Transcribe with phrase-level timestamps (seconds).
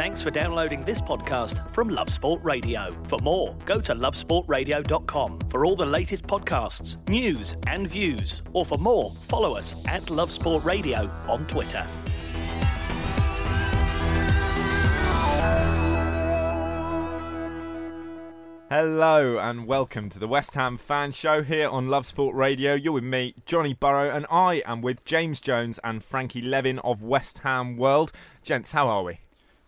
[0.00, 2.90] Thanks for downloading this podcast from Love Sport Radio.
[3.06, 8.40] For more, go to lovesportradio.com for all the latest podcasts, news, and views.
[8.54, 11.86] Or for more, follow us at Love Sport Radio on Twitter.
[18.70, 22.72] Hello and welcome to the West Ham Fan Show here on Love Sport Radio.
[22.72, 27.02] You're with me, Johnny Burrow, and I am with James Jones and Frankie Levin of
[27.02, 28.12] West Ham World.
[28.42, 29.20] Gents, how are we?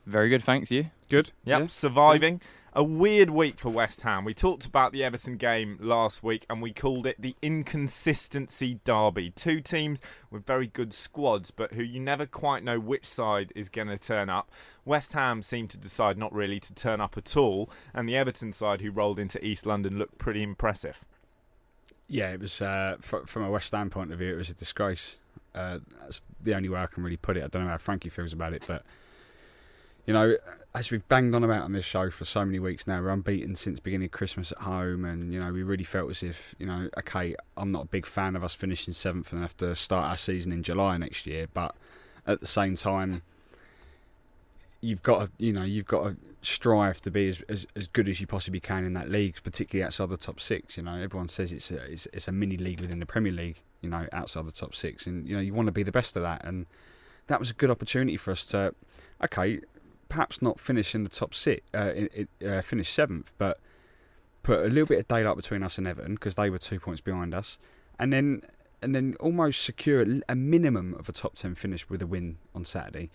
[0.06, 0.70] Very good, thanks.
[0.70, 1.30] You good?
[1.44, 1.66] Yep, Yeah.
[1.68, 2.40] surviving.
[2.74, 4.24] A weird week for West Ham.
[4.24, 9.30] We talked about the Everton game last week and we called it the inconsistency derby.
[9.30, 10.00] Two teams
[10.30, 13.98] with very good squads, but who you never quite know which side is going to
[13.98, 14.50] turn up.
[14.86, 18.54] West Ham seemed to decide not really to turn up at all, and the Everton
[18.54, 21.04] side, who rolled into East London, looked pretty impressive.
[22.08, 24.54] Yeah, it was uh, fr- from a West Ham point of view, it was a
[24.54, 25.18] disgrace.
[25.54, 27.44] Uh, that's the only way I can really put it.
[27.44, 28.82] I don't know how Frankie feels about it, but
[30.06, 30.36] you know,
[30.74, 33.54] as we've banged on about on this show for so many weeks now, we're unbeaten
[33.54, 36.66] since beginning of Christmas at home, and you know, we really felt as if you
[36.66, 40.04] know, okay, I'm not a big fan of us finishing seventh and have to start
[40.06, 41.74] our season in July next year, but
[42.26, 43.22] at the same time.
[44.84, 48.08] You've got to, you know, you've got to strive to be as, as, as good
[48.08, 50.76] as you possibly can in that league, particularly outside the top six.
[50.76, 53.62] You know, everyone says it's a, it's, it's a mini league within the Premier League.
[53.80, 56.16] You know, outside the top six, and you know you want to be the best
[56.16, 56.44] of that.
[56.44, 56.66] And
[57.28, 58.74] that was a good opportunity for us to,
[59.22, 59.60] okay,
[60.12, 63.58] perhaps not finish in the top six, uh, in, uh, finish seventh, but
[64.42, 67.00] put a little bit of daylight between us and Everton because they were two points
[67.00, 67.58] behind us,
[67.98, 68.42] and then
[68.82, 72.64] and then almost secure a minimum of a top ten finish with a win on
[72.64, 73.10] Saturday.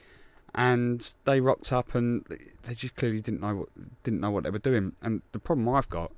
[0.56, 2.26] And they rocked up, and
[2.64, 3.70] they just clearly didn't know what
[4.04, 4.94] didn't know what they were doing.
[5.04, 6.12] And the problem I've got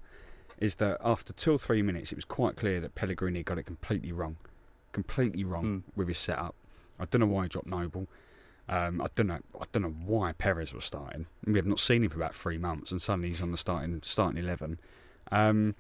[0.60, 3.64] is that after two or three minutes, it was quite clear that Pellegrini got it
[3.64, 4.38] completely wrong,
[4.94, 5.84] completely wrong Mm.
[5.98, 6.56] with his setup.
[7.00, 8.08] I don't know why he dropped Noble.
[8.70, 9.40] Um, I don't know.
[9.60, 11.26] I don't know why Perez was starting.
[11.46, 14.00] We have not seen him for about three months, and suddenly he's on the starting
[14.04, 14.80] starting eleven.
[15.32, 15.76] Um,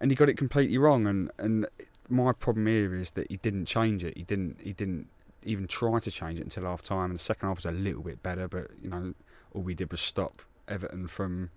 [0.00, 1.06] and he got it completely wrong.
[1.06, 1.66] And, and
[2.08, 4.16] my problem here is that he didn't change it.
[4.16, 4.60] He didn't.
[4.60, 5.06] He didn't
[5.44, 7.06] even try to change it until half time.
[7.06, 9.14] And the second half was a little bit better, but you know,
[9.52, 11.50] all we did was stop Everton from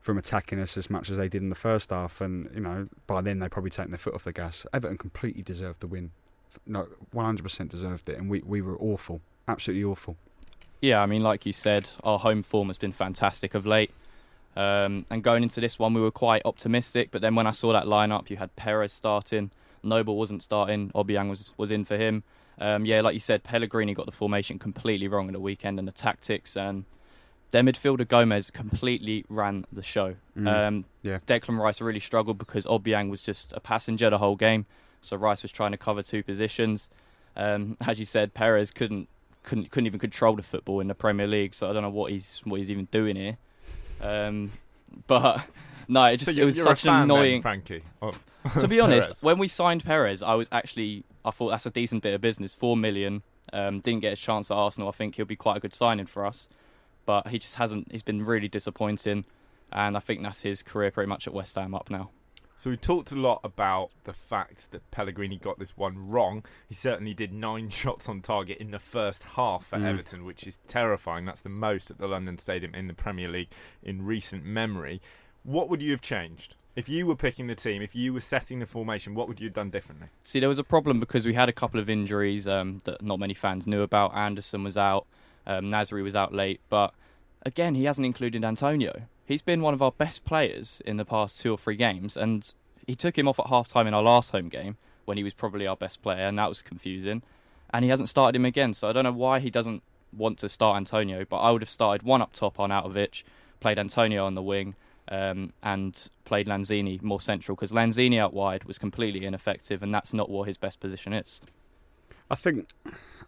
[0.00, 2.20] from attacking us as much as they did in the first half.
[2.20, 4.66] And you know, by then they probably taken their foot off the gas.
[4.72, 6.12] Everton completely deserved the win.
[6.66, 10.16] No, one hundred percent deserved it, and we we were awful, absolutely awful.
[10.80, 13.90] Yeah, I mean, like you said, our home form has been fantastic of late.
[14.56, 17.10] Um, and going into this one, we were quite optimistic.
[17.10, 19.50] But then when I saw that lineup, you had Perez starting,
[19.82, 22.22] Noble wasn't starting, Obiang was was in for him.
[22.58, 25.88] Um, yeah, like you said, Pellegrini got the formation completely wrong at the weekend and
[25.88, 26.56] the tactics.
[26.56, 26.84] And
[27.50, 30.14] their midfielder Gomez completely ran the show.
[30.36, 31.18] Mm, Um, yeah.
[31.26, 34.66] Declan Rice really struggled because Obiang was just a passenger the whole game.
[35.00, 36.90] So Rice was trying to cover two positions.
[37.36, 39.08] Um, as you said, Perez couldn't
[39.44, 41.54] couldn't couldn't even control the football in the Premier League.
[41.54, 43.36] So I don't know what he's what he's even doing here.
[44.00, 44.50] Um,
[45.06, 45.44] but
[45.88, 47.42] no, it just so it was such a an then, annoying.
[47.42, 47.82] Frankie.
[48.02, 48.24] of
[48.60, 52.02] to be honest, when we signed Perez, I was actually I thought that's a decent
[52.02, 52.52] bit of business.
[52.52, 53.22] Four million.
[53.52, 54.88] Um, didn't get his chance at Arsenal.
[54.88, 56.48] I think he'll be quite a good signing for us,
[57.06, 57.92] but he just hasn't.
[57.92, 59.26] He's been really disappointing,
[59.70, 62.10] and I think that's his career pretty much at West Ham up now.
[62.56, 66.44] So we talked a lot about the fact that Pellegrini got this one wrong.
[66.68, 69.84] He certainly did nine shots on target in the first half for Mm.
[69.86, 71.24] Everton, which is terrifying.
[71.24, 73.48] That's the most at the London Stadium in the Premier League
[73.82, 75.02] in recent memory.
[75.42, 77.82] What would you have changed if you were picking the team?
[77.82, 80.06] If you were setting the formation, what would you have done differently?
[80.22, 83.18] See, there was a problem because we had a couple of injuries um, that not
[83.18, 84.14] many fans knew about.
[84.14, 85.06] Anderson was out,
[85.46, 86.94] um, Nasri was out late, but
[87.44, 89.02] again, he hasn't included Antonio.
[89.26, 92.52] He's been one of our best players in the past two or three games, and
[92.86, 94.76] he took him off at half time in our last home game
[95.06, 97.22] when he was probably our best player, and that was confusing.
[97.72, 99.82] And he hasn't started him again, so I don't know why he doesn't
[100.12, 103.22] want to start Antonio, but I would have started one up top on Arnautovic,
[103.60, 104.74] played Antonio on the wing,
[105.08, 110.12] um, and played Lanzini more central because Lanzini out wide was completely ineffective, and that's
[110.12, 111.40] not what his best position is.
[112.30, 112.68] I think,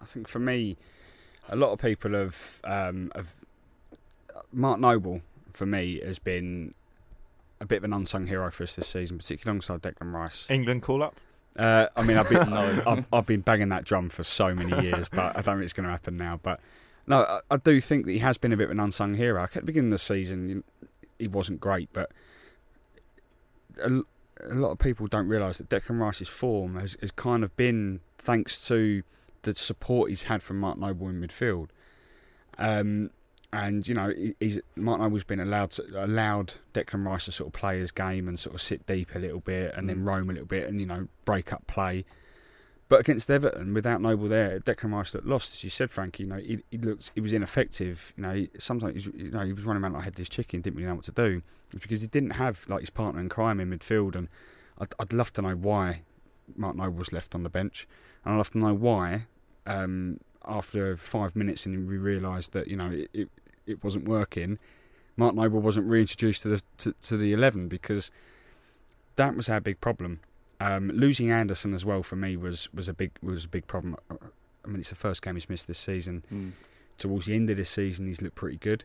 [0.00, 0.76] I think for me,
[1.48, 3.34] a lot of people have, um, have
[4.52, 5.22] Mark Noble
[5.56, 6.74] for me has been
[7.60, 10.46] a bit of an unsung hero for us this season, particularly alongside Declan Rice.
[10.50, 11.16] England call up.
[11.56, 12.82] Uh, I mean, I've been no.
[12.86, 15.72] I've, I've, been banging that drum for so many years, but I don't think it's
[15.72, 16.38] going to happen now.
[16.42, 16.60] But
[17.06, 19.42] no, I, I, do think that he has been a bit of an unsung hero.
[19.42, 20.64] At the beginning of the season,
[21.18, 22.12] he wasn't great, but
[23.82, 24.02] a,
[24.44, 28.00] a lot of people don't realise that Declan Rice's form has, has kind of been
[28.18, 29.02] thanks to
[29.42, 31.68] the support he's had from Mark Noble in midfield.
[32.58, 33.10] Um,
[33.52, 37.52] and you know, he's Mark Noble's been allowed to, allowed Declan Rice to sort of
[37.52, 39.88] play his game and sort of sit deep a little bit and mm.
[39.88, 42.04] then roam a little bit and you know break up play.
[42.88, 46.22] But against Everton, without Noble there, Declan Rice looked lost, as you said, Frankie.
[46.22, 48.12] You know, he, he looked, he was ineffective.
[48.16, 50.88] You know, he, sometimes you know he was running around like headless chicken, didn't really
[50.88, 51.42] know what to do.
[51.72, 54.28] It's because he didn't have like his partner in crime in midfield, and
[54.78, 56.02] I'd, I'd love to know why
[56.54, 57.88] Mark Noble was left on the bench,
[58.24, 59.26] and I'd love to know why.
[59.66, 63.28] Um, after five minutes, and we realised that you know it, it,
[63.66, 64.58] it wasn't working.
[65.16, 68.10] Mark Noble wasn't reintroduced to the to, to the eleven because
[69.16, 70.20] that was our big problem.
[70.60, 73.96] Um, losing Anderson as well for me was, was a big was a big problem.
[74.10, 76.24] I mean, it's the first game he's missed this season.
[76.32, 76.52] Mm.
[76.98, 78.84] Towards the end of this season, he's looked pretty good.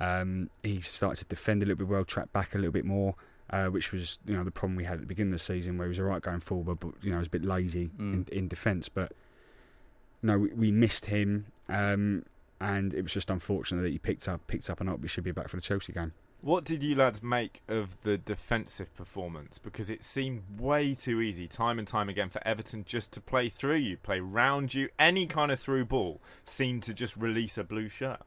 [0.00, 3.16] Um, he started to defend a little bit well, track back a little bit more,
[3.50, 5.76] uh, which was you know the problem we had at the beginning of the season,
[5.76, 7.90] where he was all right going forward, but you know he was a bit lazy
[7.98, 8.12] mm.
[8.12, 8.88] in, in defence.
[8.88, 9.12] But
[10.22, 12.24] no, we, we missed him, um,
[12.60, 15.00] and it was just unfortunate that he picked up picked up and up.
[15.00, 16.12] We should be back for the Chelsea game.
[16.42, 19.58] What did you lads make of the defensive performance?
[19.58, 23.50] Because it seemed way too easy, time and time again, for Everton just to play
[23.50, 24.88] through you, play round you.
[24.98, 28.20] Any kind of through ball seemed to just release a blue shirt.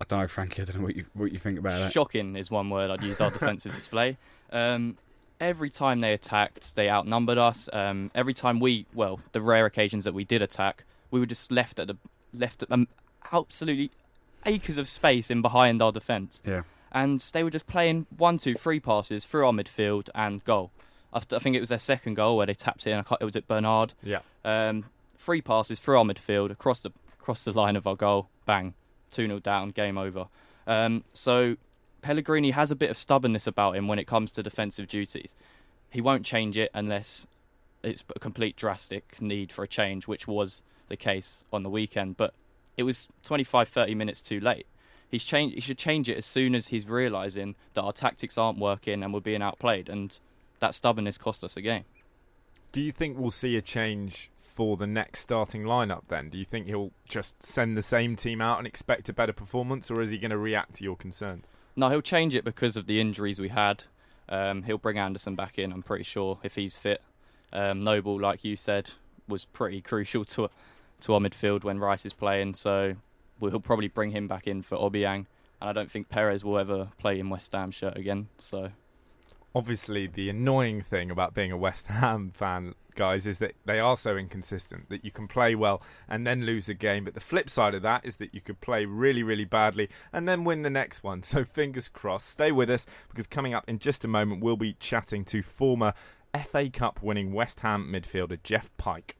[0.00, 0.62] I don't know, Frankie.
[0.62, 1.92] I don't know what you what you think about that.
[1.92, 4.16] Shocking is one word I'd use our defensive display.
[4.50, 4.96] Um,
[5.40, 7.68] every time they attacked, they outnumbered us.
[7.72, 11.50] Um, every time we, well, the rare occasions that we did attack, we were just
[11.50, 11.96] left at the
[12.34, 12.88] left at um,
[13.32, 13.90] absolutely
[14.44, 16.42] acres of space in behind our defence.
[16.44, 16.62] Yeah
[16.92, 20.70] and they were just playing one, two, three passes through our midfield and goal.
[21.12, 22.98] After, I think it was their second goal where they tapped in.
[22.98, 23.94] It was at Bernard.
[24.02, 24.20] Yeah.
[24.44, 24.86] Um,
[25.16, 28.28] three passes through our midfield across the across the line of our goal.
[28.46, 28.74] Bang,
[29.10, 29.70] two 0 down.
[29.70, 30.26] Game over.
[30.66, 31.56] Um, so
[32.02, 35.34] Pellegrini has a bit of stubbornness about him when it comes to defensive duties.
[35.90, 37.26] He won't change it unless
[37.82, 42.16] it's a complete drastic need for a change, which was the case on the weekend.
[42.16, 42.34] But
[42.76, 44.66] it was 25, 30 minutes too late.
[45.10, 45.54] He's changed.
[45.54, 49.12] He should change it as soon as he's realizing that our tactics aren't working and
[49.12, 50.18] we're being outplayed, and
[50.60, 51.84] that stubbornness cost us a game.
[52.72, 56.02] Do you think we'll see a change for the next starting lineup?
[56.08, 59.32] Then, do you think he'll just send the same team out and expect a better
[59.32, 61.44] performance, or is he going to react to your concerns?
[61.78, 63.84] No, he'll change it because of the injuries we had.
[64.28, 65.70] Um, he'll bring Anderson back in.
[65.70, 67.00] I'm pretty sure if he's fit.
[67.52, 68.90] Um, Noble, like you said,
[69.28, 70.50] was pretty crucial to
[71.02, 72.54] to our midfield when Rice is playing.
[72.54, 72.96] So
[73.38, 75.26] we'll probably bring him back in for Obiang,
[75.60, 78.26] and I don't think Perez will ever play in West Ham shirt again.
[78.38, 78.72] So,
[79.54, 83.96] obviously, the annoying thing about being a West Ham fan, guys, is that they are
[83.96, 87.04] so inconsistent that you can play well and then lose a game.
[87.04, 90.28] But the flip side of that is that you could play really, really badly and
[90.28, 91.22] then win the next one.
[91.28, 92.28] So, fingers crossed.
[92.28, 95.92] Stay with us because coming up in just a moment, we'll be chatting to former
[96.46, 99.16] FA Cup winning West Ham midfielder Jeff Pike.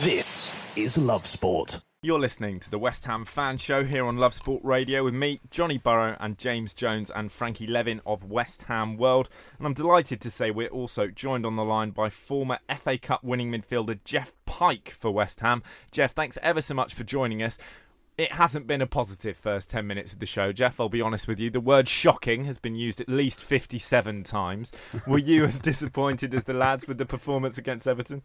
[0.00, 1.80] This is Love Sport.
[2.02, 5.40] You're listening to the West Ham Fan Show here on Love Sport Radio with me,
[5.50, 9.30] Johnny Burrow, and James Jones and Frankie Levin of West Ham World.
[9.56, 13.24] And I'm delighted to say we're also joined on the line by former FA Cup
[13.24, 15.62] winning midfielder Jeff Pike for West Ham.
[15.90, 17.56] Jeff, thanks ever so much for joining us.
[18.18, 20.78] It hasn't been a positive first 10 minutes of the show, Jeff.
[20.78, 21.48] I'll be honest with you.
[21.48, 24.70] The word shocking has been used at least 57 times.
[25.06, 28.22] Were you as disappointed as the lads with the performance against Everton?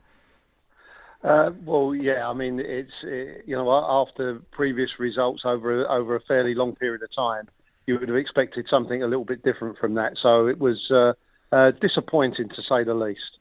[1.24, 2.28] Uh, well, yeah.
[2.28, 7.04] I mean, it's it, you know after previous results over over a fairly long period
[7.04, 7.48] of time,
[7.86, 10.14] you would have expected something a little bit different from that.
[10.22, 11.14] So it was uh,
[11.52, 13.38] uh, disappointing to say the least.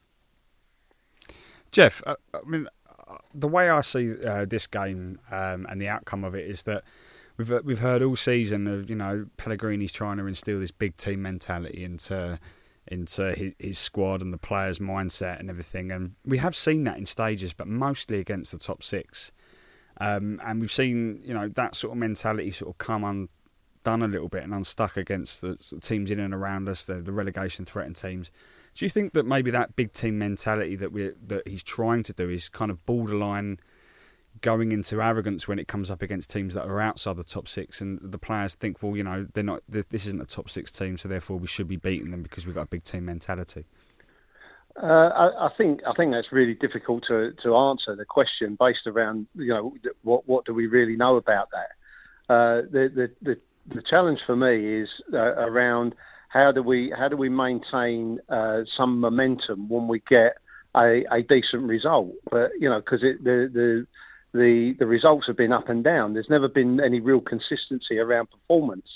[1.72, 2.66] Jeff, uh, I mean,
[3.32, 6.84] the way I see uh, this game um, and the outcome of it is that
[7.36, 11.22] we've we've heard all season of you know Pellegrini's trying to instill this big team
[11.22, 12.38] mentality into
[12.90, 15.90] into his, his, squad and the players' mindset and everything.
[15.90, 19.30] And we have seen that in stages, but mostly against the top six.
[20.00, 24.08] Um, and we've seen, you know, that sort of mentality sort of come undone a
[24.08, 27.96] little bit and unstuck against the, teams in and around us, the, the relegation threatened
[27.96, 28.30] teams.
[28.74, 32.12] Do you think that maybe that big team mentality that we that he's trying to
[32.12, 33.58] do is kind of borderline
[34.40, 37.80] going into arrogance when it comes up against teams that are outside the top six,
[37.80, 39.62] and the players think, well, you know, they're not.
[39.68, 42.54] This isn't a top six team, so therefore we should be beating them because we've
[42.54, 43.64] got a big team mentality.
[44.80, 48.86] Uh, I, I, think I think that's really difficult to, to answer the question based
[48.86, 52.32] around you know what what do we really know about that.
[52.32, 53.40] Uh, the, the, the
[53.74, 55.94] the challenge for me is uh, around
[56.28, 60.36] how do we how do we maintain uh, some momentum when we get
[60.76, 62.12] a, a decent result?
[62.30, 63.86] But you know because the the
[64.32, 66.14] the the results have been up and down.
[66.14, 68.88] There's never been any real consistency around performance,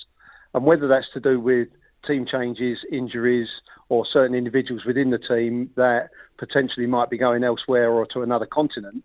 [0.53, 1.69] and whether that's to do with
[2.07, 3.49] team changes, injuries,
[3.89, 8.47] or certain individuals within the team that potentially might be going elsewhere or to another
[8.47, 9.05] continent,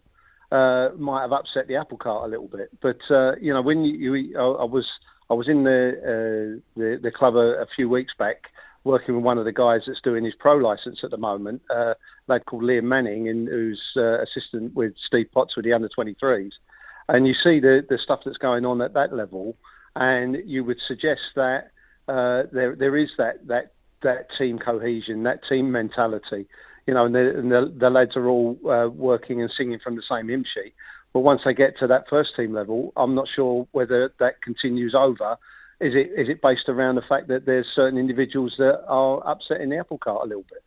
[0.51, 2.69] uh, might have upset the apple cart a little bit.
[2.81, 4.86] But uh, you know, when you, you I, I, was
[5.29, 8.43] I was in the uh, the, the club a, a, few weeks back,
[8.83, 11.93] working with one of the guys that's doing his pro license at the moment, uh,
[11.93, 11.95] a
[12.27, 16.51] lad called Liam Manning, and who's uh, assistant with Steve Potts with the under 23s,
[17.07, 19.55] and you see the the stuff that's going on at that level,
[19.95, 21.71] and you would suggest that.
[22.07, 23.71] Uh, there, there is that, that
[24.01, 26.48] that team cohesion, that team mentality.
[26.88, 29.95] You know, and the, and the, the lads are all uh, working and singing from
[29.95, 30.74] the same hymn sheet.
[31.13, 34.95] But once they get to that first team level, I'm not sure whether that continues
[34.98, 35.38] over.
[35.81, 39.69] Is it is it based around the fact that there's certain individuals that are upsetting
[39.69, 40.63] the apple cart a little bit?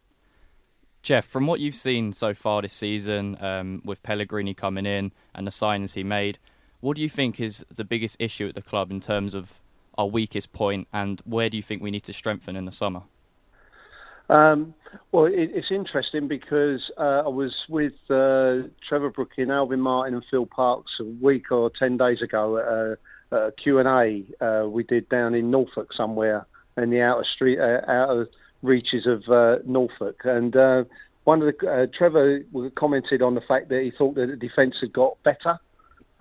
[1.02, 5.46] Jeff, from what you've seen so far this season, um, with Pellegrini coming in and
[5.46, 6.38] the signings he made,
[6.80, 9.60] what do you think is the biggest issue at the club in terms of
[9.98, 13.02] our weakest point, and where do you think we need to strengthen in the summer?
[14.28, 14.74] Um,
[15.10, 20.24] well, it, it's interesting because uh, I was with uh, Trevor Brooking, Alvin Martin, and
[20.30, 22.98] Phil Parkes a week or ten days ago at a,
[23.32, 26.46] a Q&A uh, we did down in Norfolk somewhere
[26.76, 28.28] in the outer street, uh, outer
[28.62, 30.84] reaches of uh, Norfolk, and uh,
[31.24, 32.40] one of the Trevor
[32.76, 35.58] commented on the fact that he thought that the defence had got better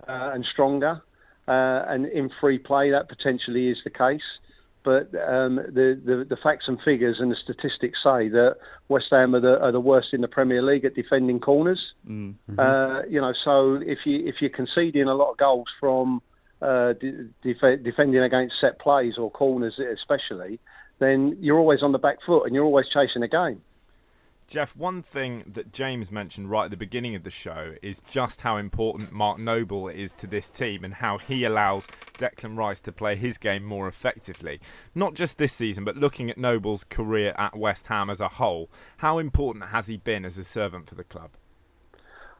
[0.06, 1.00] and stronger,
[1.46, 4.20] and in free play that potentially is the case
[4.84, 8.56] but um, the, the, the facts and figures and the statistics say that
[8.88, 11.80] West Ham are the, are the worst in the Premier League at defending corners.
[12.08, 12.58] Mm-hmm.
[12.58, 16.20] Uh, you know, so if you if you're conceding a lot of goals from
[16.62, 16.92] uh,
[17.42, 20.60] def- defending against set plays or corners, especially,
[20.98, 23.60] then you're always on the back foot and you're always chasing a game.
[24.46, 28.42] Jeff, one thing that James mentioned right at the beginning of the show is just
[28.42, 31.88] how important Mark Noble is to this team and how he allows
[32.18, 34.60] Declan Rice to play his game more effectively.
[34.94, 38.70] Not just this season, but looking at Noble's career at West Ham as a whole,
[38.98, 41.30] how important has he been as a servant for the club?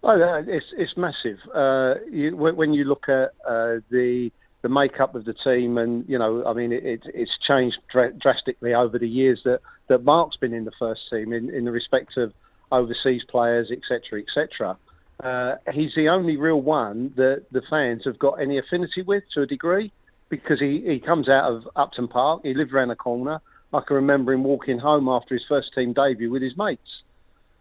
[0.04, 1.38] Oh, it's it's massive.
[1.54, 4.30] Uh, you, when you look at uh, the
[4.62, 8.75] the makeup of the team, and you know, I mean, it, it's changed dr- drastically
[8.75, 12.16] over the years that, that Mark's been in the first team in, in the respect
[12.16, 12.32] of
[12.71, 14.76] overseas players, etc., etc.
[15.23, 19.42] Uh, he's the only real one that the fans have got any affinity with to
[19.42, 19.92] a degree
[20.28, 22.40] because he, he comes out of Upton Park.
[22.44, 23.40] He lived around the corner.
[23.73, 27.01] I can remember him walking home after his first team debut with his mates.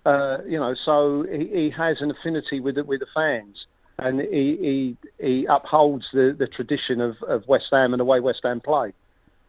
[0.06, 3.56] Uh, you know, so he, he has an affinity with the, with the fans
[4.02, 8.20] and he, he, he upholds the, the tradition of, of West Ham and the way
[8.20, 8.94] West Ham play.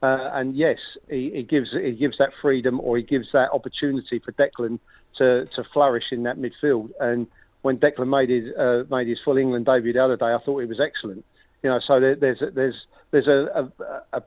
[0.02, 0.78] Uh, and yes,
[1.08, 4.78] he, he, gives he gives that freedom or he gives that opportunity for Declan
[5.18, 6.90] to, to flourish in that midfield.
[7.00, 7.28] And
[7.62, 10.58] when Declan made his uh, made his full England debut the other day, I thought
[10.58, 11.24] it was excellent.
[11.62, 12.74] You know, so there, there's there's
[13.12, 14.22] there's a a, a,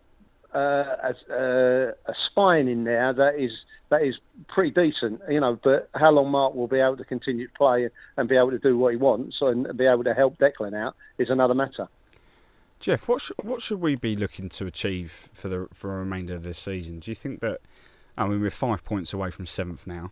[0.59, 3.51] a, a spine in there that is
[3.89, 4.15] that is
[4.47, 5.59] pretty decent, you know.
[5.63, 8.59] But how long Mark will be able to continue to play and be able to
[8.59, 11.87] do what he wants and be able to help Declan out is another matter.
[12.79, 16.35] Jeff, what should, what should we be looking to achieve for the for the remainder
[16.35, 16.99] of this season?
[16.99, 17.61] Do you think that?
[18.17, 20.11] I mean, we're five points away from seventh now,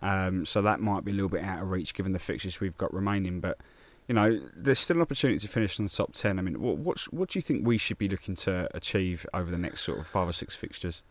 [0.00, 2.76] um, so that might be a little bit out of reach given the fixtures we've
[2.76, 3.40] got remaining.
[3.40, 3.58] But
[4.08, 6.38] you know, there's still an opportunity to finish in the top ten.
[6.38, 9.58] I mean, what what, do you think we should be looking to achieve over the
[9.58, 11.02] next sort of five or six fixtures?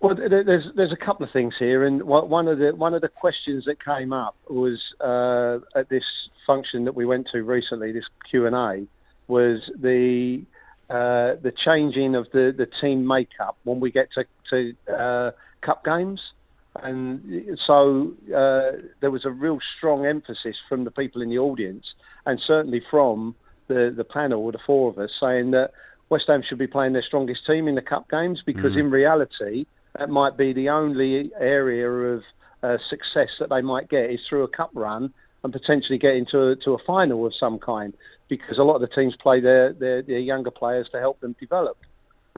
[0.00, 3.08] Well, there's there's a couple of things here, and one of the one of the
[3.08, 6.04] questions that came up was uh, at this
[6.46, 8.86] function that we went to recently, this Q and A,
[9.28, 10.42] was the
[10.90, 15.30] uh, the changing of the, the team makeup when we get to, to uh,
[15.64, 16.20] cup games,
[16.82, 21.86] and so uh, there was a real strong emphasis from the people in the audience,
[22.26, 23.34] and certainly from
[23.68, 25.70] the the panel, the four of us, saying that
[26.08, 28.80] West Ham should be playing their strongest team in the cup games because mm-hmm.
[28.80, 29.66] in reality
[29.98, 32.22] that might be the only area of
[32.62, 35.12] uh, success that they might get is through a cup run
[35.44, 37.94] and potentially get into a, to a final of some kind
[38.28, 41.34] because a lot of the teams play their, their, their younger players to help them
[41.40, 41.76] develop.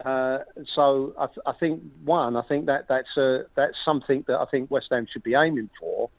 [0.04, 0.38] Uh,
[0.74, 4.46] so I, th- I, think one, I think that that's a, that's something that I
[4.50, 6.10] think West Ham should be aiming for.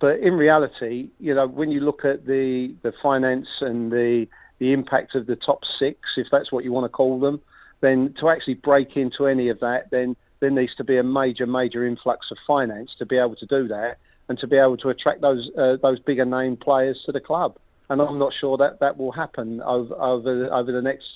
[0.00, 4.26] But in reality, you know, when you look at the the finance and the
[4.58, 7.40] the impact of the top six, if that's what you want to call them,
[7.80, 11.46] then to actually break into any of that, then there needs to be a major,
[11.46, 13.96] major influx of finance to be able to do that
[14.28, 17.56] and to be able to attract those uh, those bigger name players to the club.
[17.90, 21.06] And I'm not sure that that will happen over over over the next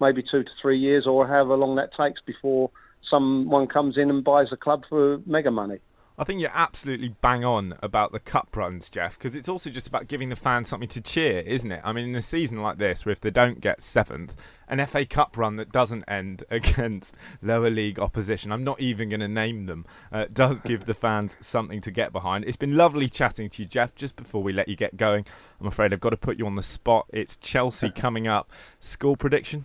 [0.00, 2.70] maybe two to three years or however long that takes before
[3.08, 5.78] someone comes in and buys a club for mega money.
[6.18, 9.86] I think you're absolutely bang on about the cup runs, Jeff, because it's also just
[9.86, 11.80] about giving the fans something to cheer, isn't it?
[11.82, 14.34] I mean, in a season like this, where if they don't get seventh,
[14.68, 19.20] an FA Cup run that doesn't end against lower league opposition, I'm not even going
[19.20, 22.44] to name them, uh, does give the fans something to get behind.
[22.44, 23.94] It's been lovely chatting to you, Jeff.
[23.94, 25.24] Just before we let you get going,
[25.60, 27.06] I'm afraid I've got to put you on the spot.
[27.10, 28.50] It's Chelsea coming up.
[28.80, 29.64] Score prediction?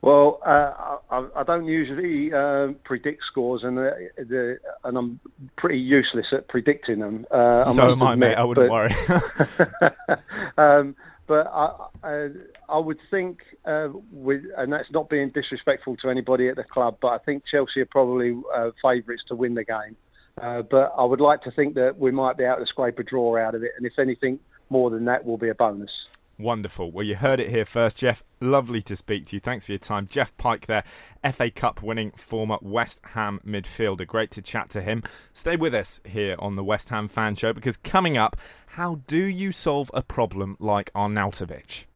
[0.00, 5.20] Well, uh, I, I, don't usually uh, predict scores, and uh, the, and I'm
[5.56, 7.26] pretty useless at predicting them.
[7.32, 8.36] Uh, so am I, mate.
[8.36, 10.20] I wouldn't but, worry.
[10.58, 10.94] um,
[11.26, 12.28] but I, I,
[12.68, 16.98] I, would think, uh, with, and that's not being disrespectful to anybody at the club,
[17.02, 19.96] but I think Chelsea are probably uh, favourites to win the game.
[20.36, 23.36] but I would like to think that we might be able to scrape a draw
[23.36, 24.38] out of it, and if anything
[24.70, 25.90] more than that, will be a bonus.
[26.38, 26.92] Wonderful.
[26.92, 28.22] Well, you heard it here first, Jeff.
[28.40, 29.40] Lovely to speak to you.
[29.40, 30.06] Thanks for your time.
[30.08, 30.84] Jeff Pike there,
[31.32, 34.06] FA Cup winning former West Ham midfielder.
[34.06, 35.02] Great to chat to him.
[35.32, 38.36] Stay with us here on the West Ham Fan Show because coming up,
[38.68, 41.86] how do you solve a problem like Arnautovic?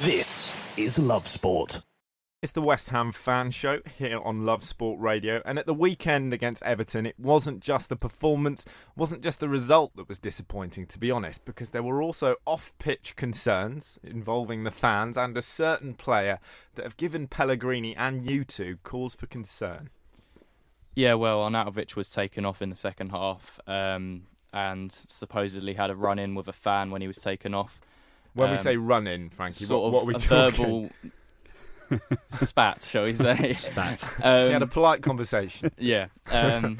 [0.00, 1.82] This is Love Sport.
[2.46, 5.42] It's the West Ham fan show here on Love Sport Radio.
[5.44, 9.96] And at the weekend against Everton, it wasn't just the performance, wasn't just the result
[9.96, 14.70] that was disappointing, to be honest, because there were also off pitch concerns involving the
[14.70, 16.38] fans and a certain player
[16.76, 19.90] that have given Pellegrini and you two cause for concern.
[20.94, 25.96] Yeah, well, Arnautovic was taken off in the second half um, and supposedly had a
[25.96, 27.80] run in with a fan when he was taken off.
[28.34, 30.64] When um, we say run in, Frankie, what, what, are we a talking?
[30.64, 30.90] verbal
[32.30, 33.52] spat, shall we say?
[33.52, 34.04] Spat.
[34.22, 35.70] Um, he had a polite conversation.
[35.78, 36.78] Yeah, um,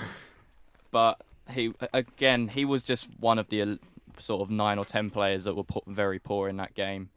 [0.91, 3.79] but he again he was just one of the
[4.19, 7.11] sort of nine or ten players that were put very poor in that game,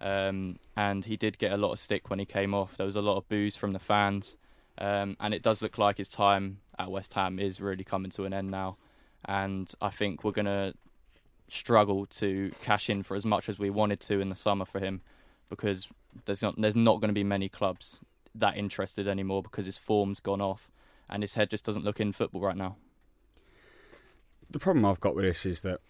[0.00, 2.76] um, and he did get a lot of stick when he came off.
[2.76, 4.36] There was a lot of boos from the fans,
[4.78, 8.24] um, and it does look like his time at West Ham is really coming to
[8.24, 8.76] an end now,
[9.24, 10.74] and I think we're gonna
[11.48, 14.78] struggle to cash in for as much as we wanted to in the summer for
[14.78, 15.02] him
[15.48, 15.88] because
[16.24, 18.00] there's not there's not going to be many clubs
[18.34, 20.70] that interested anymore because his form's gone off
[21.08, 22.76] and his head just doesn't look in football right now.
[24.50, 25.80] The problem I've got with this is that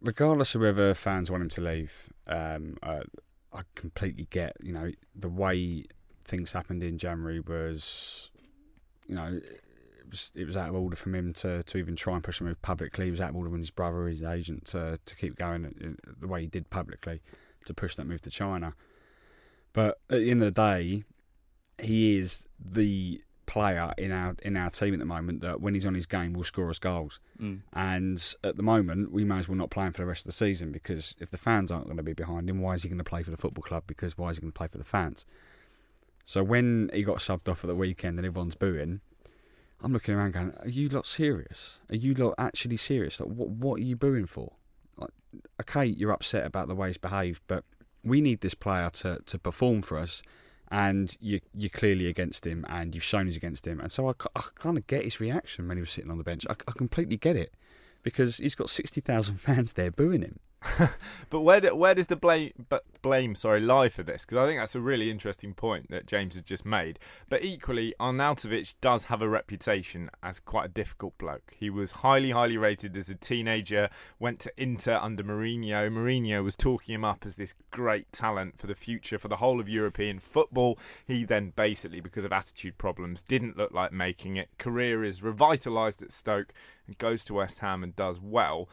[0.00, 3.00] regardless of whether fans want him to leave, um, uh,
[3.52, 5.84] I completely get you know the way
[6.24, 8.30] things happened in January was
[9.06, 12.14] you know it was it was out of order from him to, to even try
[12.14, 13.08] and push a move publicly.
[13.08, 16.12] It was out of order from his brother, his agent, to to keep going uh,
[16.20, 17.20] the way he did publicly
[17.64, 18.74] to push that move to China.
[19.72, 21.04] But at the end of the day,
[21.78, 25.84] he is the player in our in our team at the moment that when he's
[25.84, 27.20] on his game will score us goals.
[27.40, 27.60] Mm.
[27.72, 30.26] And at the moment, we may as well not play him for the rest of
[30.26, 32.88] the season because if the fans aren't going to be behind him, why is he
[32.88, 33.84] going to play for the football club?
[33.86, 35.26] Because why is he going to play for the fans?
[36.26, 39.00] So when he got subbed off at the weekend and everyone's booing,
[39.82, 41.80] I'm looking around going, "Are you lot serious?
[41.90, 43.20] Are you lot actually serious?
[43.20, 44.54] Like, what what are you booing for?"
[45.60, 47.64] Okay, you're upset about the way he's behaved, but
[48.02, 50.22] we need this player to, to perform for us.
[50.70, 53.80] And you, you're clearly against him, and you've shown he's against him.
[53.80, 56.24] And so I, I kind of get his reaction when he was sitting on the
[56.24, 56.46] bench.
[56.48, 57.52] I, I completely get it
[58.02, 60.40] because he's got 60,000 fans there booing him.
[61.30, 62.52] but where do, where does the blame
[63.02, 64.24] blame sorry lie for this?
[64.24, 66.98] Because I think that's a really interesting point that James has just made.
[67.28, 71.54] But equally, Arnautovic does have a reputation as quite a difficult bloke.
[71.56, 73.90] He was highly highly rated as a teenager.
[74.18, 75.90] Went to Inter under Mourinho.
[75.90, 79.60] Mourinho was talking him up as this great talent for the future for the whole
[79.60, 80.78] of European football.
[81.06, 84.48] He then basically, because of attitude problems, didn't look like making it.
[84.58, 86.52] Career is revitalised at Stoke
[86.86, 88.68] and goes to West Ham and does well.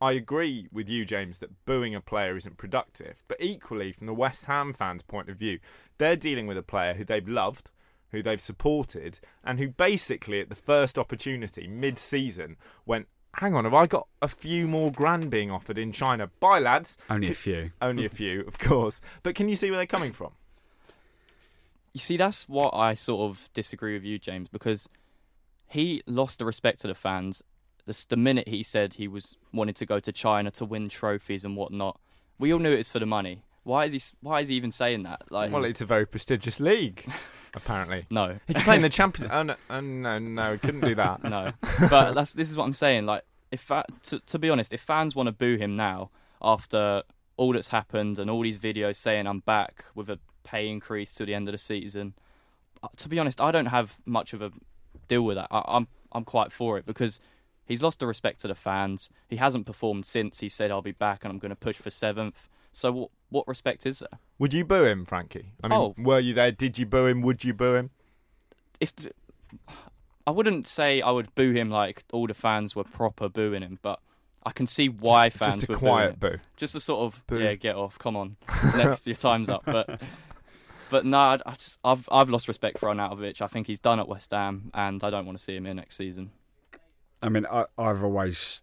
[0.00, 3.22] I agree with you, James, that booing a player isn't productive.
[3.28, 5.58] But equally, from the West Ham fans' point of view,
[5.98, 7.70] they're dealing with a player who they've loved,
[8.10, 13.64] who they've supported, and who basically, at the first opportunity, mid season, went, Hang on,
[13.64, 16.30] have I got a few more grand being offered in China?
[16.40, 16.96] Bye, lads.
[17.10, 17.70] Only a few.
[17.82, 19.00] Only a few, of course.
[19.22, 20.32] But can you see where they're coming from?
[21.92, 24.88] You see, that's what I sort of disagree with you, James, because
[25.66, 27.42] he lost the respect of the fans
[27.86, 31.44] the, the minute he said he was wanted to go to China to win trophies
[31.44, 31.98] and whatnot,
[32.38, 33.42] we all knew it was for the money.
[33.64, 34.00] Why is he?
[34.20, 35.30] Why is he even saying that?
[35.30, 37.10] Like, well, it's a very prestigious league.
[37.56, 38.06] apparently.
[38.10, 39.32] No, He could play in the Champions.
[39.32, 41.24] Oh no, oh, no, no, he couldn't do that.
[41.24, 41.52] no.
[41.90, 43.06] But that's this is what I'm saying.
[43.06, 47.02] Like, if fa- to, to be honest, if fans want to boo him now after
[47.36, 51.26] all that's happened and all these videos saying I'm back with a pay increase to
[51.26, 52.14] the end of the season,
[52.82, 54.52] uh, to be honest, I don't have much of a
[55.08, 55.48] deal with that.
[55.50, 57.20] I, I'm I'm quite for it because
[57.66, 59.10] he's lost the respect to the fans.
[59.28, 61.90] He hasn't performed since he said I'll be back and I'm going to push for
[61.90, 62.48] seventh.
[62.72, 64.18] So what what respect is there?
[64.38, 65.52] Would you boo him, Frankie?
[65.62, 65.94] I mean, Oh.
[65.98, 66.52] were you there?
[66.52, 67.20] Did you boo him?
[67.22, 67.90] Would you boo him?
[68.80, 68.92] if
[70.26, 73.78] I wouldn't say I would boo him like all the fans were proper booing him,
[73.82, 74.00] but
[74.44, 76.38] I can see why just, fans just a were quiet booing him.
[76.40, 76.44] boo.
[76.56, 77.38] Just a sort of Boo.
[77.40, 78.36] yeah, get off, come on,
[78.76, 79.62] next your time's up.
[79.64, 80.00] But
[80.90, 83.40] but no, I, I just, I've I've lost respect for Arnautovic.
[83.40, 85.74] I think he's done at West Ham, and I don't want to see him here
[85.74, 86.30] next season.
[87.26, 88.62] I mean, I, I've always,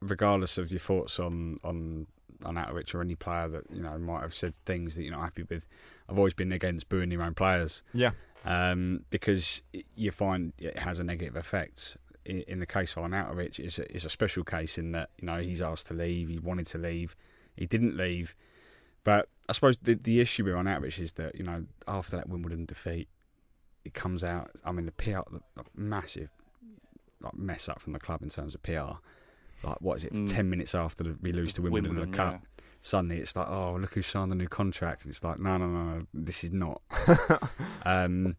[0.00, 2.06] regardless of your thoughts on on
[2.44, 5.22] on Arnautovic or any player that you know might have said things that you're not
[5.22, 5.66] happy with,
[6.08, 8.10] I've always been against booing your own players Yeah.
[8.44, 9.62] um, because
[9.94, 11.96] you find it has a negative effect.
[12.26, 15.26] In, in the case of Arnautovic, it's a, it's a special case in that you
[15.26, 17.14] know he's asked to leave, he wanted to leave,
[17.56, 18.34] he didn't leave,
[19.04, 22.64] but I suppose the the issue with Arnautovic is that you know after that Wimbledon
[22.66, 23.08] defeat,
[23.84, 24.50] it comes out.
[24.64, 25.40] I mean, the PR, the
[25.76, 26.30] massive
[27.26, 28.98] like mess up from the club in terms of PR.
[29.62, 30.12] Like what is it?
[30.12, 30.28] Mm.
[30.32, 32.62] Ten minutes after the, we lose to Wimbledon, in the Cup, yeah.
[32.80, 35.66] suddenly it's like, oh, look who signed the new contract, and it's like, no, no,
[35.66, 36.82] no, no this is not.
[37.86, 38.36] um,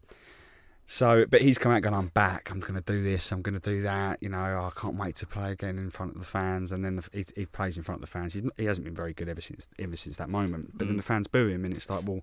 [0.90, 2.50] so, but he's come out going, I'm back.
[2.50, 3.30] I'm going to do this.
[3.30, 4.22] I'm going to do that.
[4.22, 6.72] You know, I can't wait to play again in front of the fans.
[6.72, 8.32] And then the, he, he plays in front of the fans.
[8.32, 10.78] He's, he hasn't been very good ever since ever since that moment.
[10.78, 11.00] But then Mm.
[11.00, 12.20] the fans boo him, and it's like, well,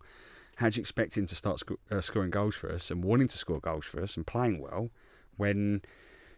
[0.55, 3.27] how do you expect him to start sco- uh, scoring goals for us and wanting
[3.27, 4.89] to score goals for us and playing well
[5.37, 5.81] when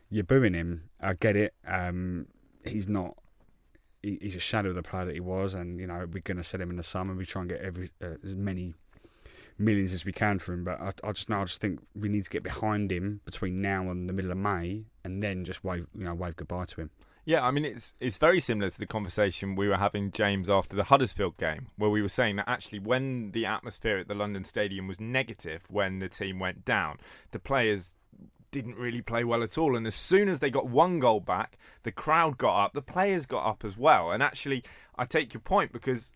[0.10, 0.90] you're booing him?
[1.02, 1.54] I get it.
[1.68, 2.28] Um,
[2.66, 3.16] he's not.
[4.04, 6.38] He, he's a shadow of the player that he was, and you know we're going
[6.38, 7.14] to sell him in the summer.
[7.14, 8.74] We try and get every uh, as many
[9.58, 10.64] millions as we can for him.
[10.64, 13.56] But I, I just know I just think we need to get behind him between
[13.56, 16.82] now and the middle of May, and then just wave you know wave goodbye to
[16.82, 16.92] him.
[17.26, 20.78] Yeah, I mean it's it's very similar to the conversation we were having, James, after
[20.78, 24.46] the Huddersfield game, where we were saying that actually when the atmosphere at the London
[24.46, 27.00] Stadium was negative when the team went down,
[27.32, 27.94] the players
[28.62, 29.76] didn't really play well at all.
[29.76, 33.26] And as soon as they got one goal back, the crowd got up, the players
[33.26, 34.12] got up as well.
[34.12, 34.64] And actually,
[34.98, 36.12] I take your point because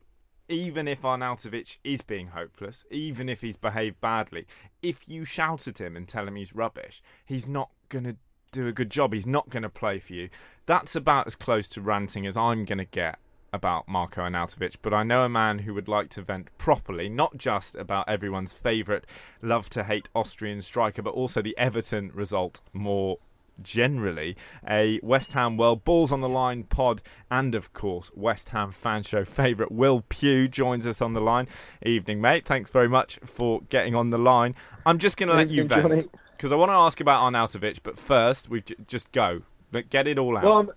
[0.50, 4.48] even if Arnautovic is being hopeless, even if he's behaved badly,
[4.82, 8.18] if you shout at him and tell him he's rubbish, he's not going to
[8.52, 9.14] do a good job.
[9.14, 10.30] He's not going to play for you.
[10.66, 13.20] That's about as close to ranting as I'm going to get
[13.54, 17.38] about Marco Arnautovic, but I know a man who would like to vent properly, not
[17.38, 19.06] just about everyone's favourite
[19.42, 23.18] love to hate Austrian striker, but also the Everton result more
[23.62, 24.36] generally.
[24.68, 29.04] A West Ham well, Balls on the Line pod, and of course, West Ham fan
[29.04, 31.48] show favourite Will Pugh joins us on the line.
[31.86, 32.46] Evening, mate.
[32.46, 34.56] Thanks very much for getting on the line.
[34.86, 38.00] I'm just going to let you vent because I want to ask about Arnautovic, but
[38.00, 39.44] first, we j- just go.
[39.90, 40.44] Get it all out.
[40.44, 40.72] Well, I'm,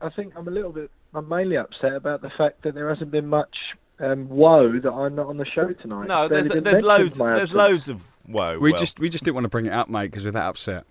[0.00, 0.90] I think I'm a little bit.
[1.14, 3.54] I'm mainly upset about the fact that there hasn't been much
[4.00, 6.08] um, woe that I'm not on the show tonight.
[6.08, 8.58] no, It's barely there's loads there's loads of woe.
[8.58, 8.78] We Will.
[8.78, 10.84] just we just didn't want to bring it up, mate, because we're that upset.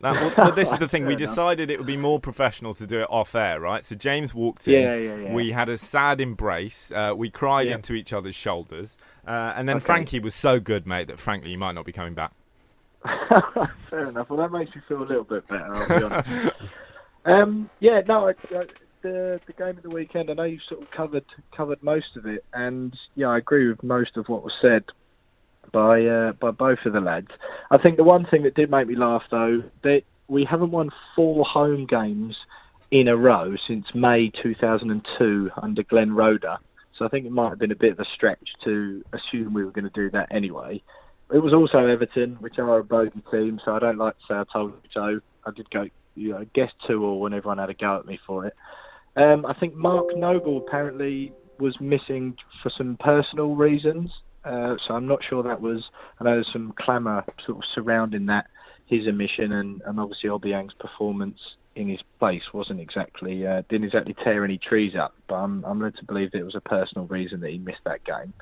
[0.00, 1.04] That- well, well, this is the thing.
[1.06, 1.30] We Fair enough.
[1.30, 3.84] decided it would be more professional to do it off air, right?
[3.84, 4.74] So James walked in.
[4.74, 5.32] Yeah, yeah, yeah.
[5.32, 6.90] We had a sad embrace.
[6.94, 7.76] Uh, we cried Yeah.
[7.76, 9.86] into each other's shoulders, uh, and then Okay.
[9.86, 12.32] Frankie was so good, mate, that frankly you might not be coming back.
[13.90, 14.28] Fair enough.
[14.28, 15.74] Well, that makes me feel a little bit better.
[15.74, 16.52] I'll be honest.
[17.24, 18.64] um, yeah, no, I, I,
[19.02, 20.30] the the game of the weekend.
[20.30, 21.24] I know you sort of covered
[21.56, 24.84] covered most of it, and yeah, I agree with most of what was said
[25.72, 27.28] by uh, by both of the lads.
[27.70, 30.90] I think the one thing that did make me laugh though that we haven't won
[31.14, 32.36] four home games
[32.90, 36.58] in a row since May 2002 under Glenn Roeder.
[36.98, 39.64] So I think it might have been a bit of a stretch to assume we
[39.64, 40.82] were going to do that anyway.
[41.32, 44.34] It was also Everton, which are a bogey team, so I don't like to say
[44.34, 45.20] I told you so.
[45.46, 48.20] I did go, you know, guess two all when everyone had a go at me
[48.26, 48.54] for it.
[49.16, 54.10] Um, I think Mark Noble apparently was missing for some personal reasons,
[54.44, 55.82] uh, so I'm not sure that was.
[56.18, 58.46] I know there's some clamour sort of surrounding that,
[58.86, 61.38] his omission, and, and obviously Obiang's performance
[61.74, 65.14] in his place wasn't exactly uh, didn't exactly tear any trees up.
[65.28, 67.84] But I'm I'm led to believe that it was a personal reason that he missed
[67.84, 68.32] that game.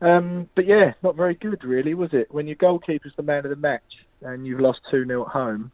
[0.00, 2.32] Um, but yeah, not very good, really, was it?
[2.32, 3.82] When your goalkeeper's the man of the match
[4.20, 5.70] and you've lost 2 0 at home,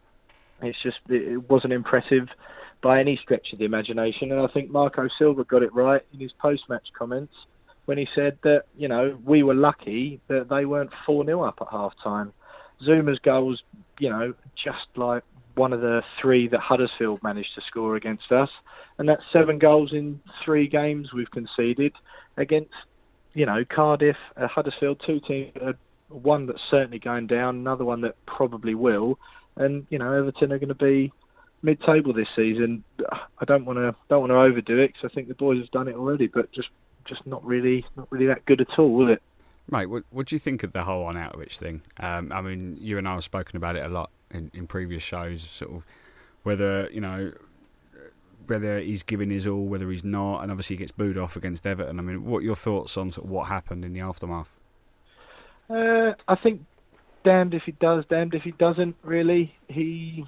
[0.62, 2.28] it's just, it it wasn't impressive
[2.82, 4.32] by any stretch of the imagination.
[4.32, 7.32] And I think Marco Silva got it right in his post match comments
[7.84, 11.58] when he said that, you know, we were lucky that they weren't 4 0 up
[11.60, 12.32] at half time.
[12.86, 13.62] Zouma's goals,
[13.98, 15.22] you know, just like
[15.54, 18.48] one of the three that Huddersfield managed to score against us.
[18.98, 21.92] And that's seven goals in three games we've conceded
[22.36, 22.72] against
[23.34, 25.74] you know, Cardiff, uh, Huddersfield, two teams are
[26.08, 29.18] one that's certainly going down, another one that probably will,
[29.56, 31.12] and you know Everton are going to be
[31.62, 32.84] mid-table this season.
[33.38, 35.70] I don't want to don't want to overdo it because I think the boys have
[35.70, 36.68] done it already, but just
[37.06, 39.22] just not really not really that good at all, will it?
[39.70, 41.82] Mate, what, what do you think of the whole on Arnautovic thing?
[41.98, 45.02] Um, I mean, you and I have spoken about it a lot in, in previous
[45.02, 45.82] shows, sort of
[46.42, 47.32] whether you know
[48.46, 51.66] whether he's giving his all, whether he's not, and obviously he gets booed off against
[51.66, 51.98] Everton.
[51.98, 54.52] I mean, what are your thoughts on sort of what happened in the aftermath?
[55.70, 56.62] Uh, I think
[57.24, 58.96] damned if he does, damned if he doesn't.
[59.02, 60.26] Really, he.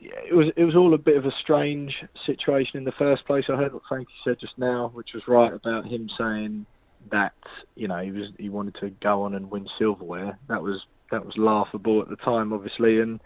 [0.00, 1.92] It was it was all a bit of a strange
[2.26, 3.44] situation in the first place.
[3.48, 6.66] I heard what Frankie said just now, which was right about him saying
[7.10, 7.32] that
[7.74, 10.38] you know he was he wanted to go on and win silverware.
[10.48, 13.20] That was that was laughable at the time, obviously, and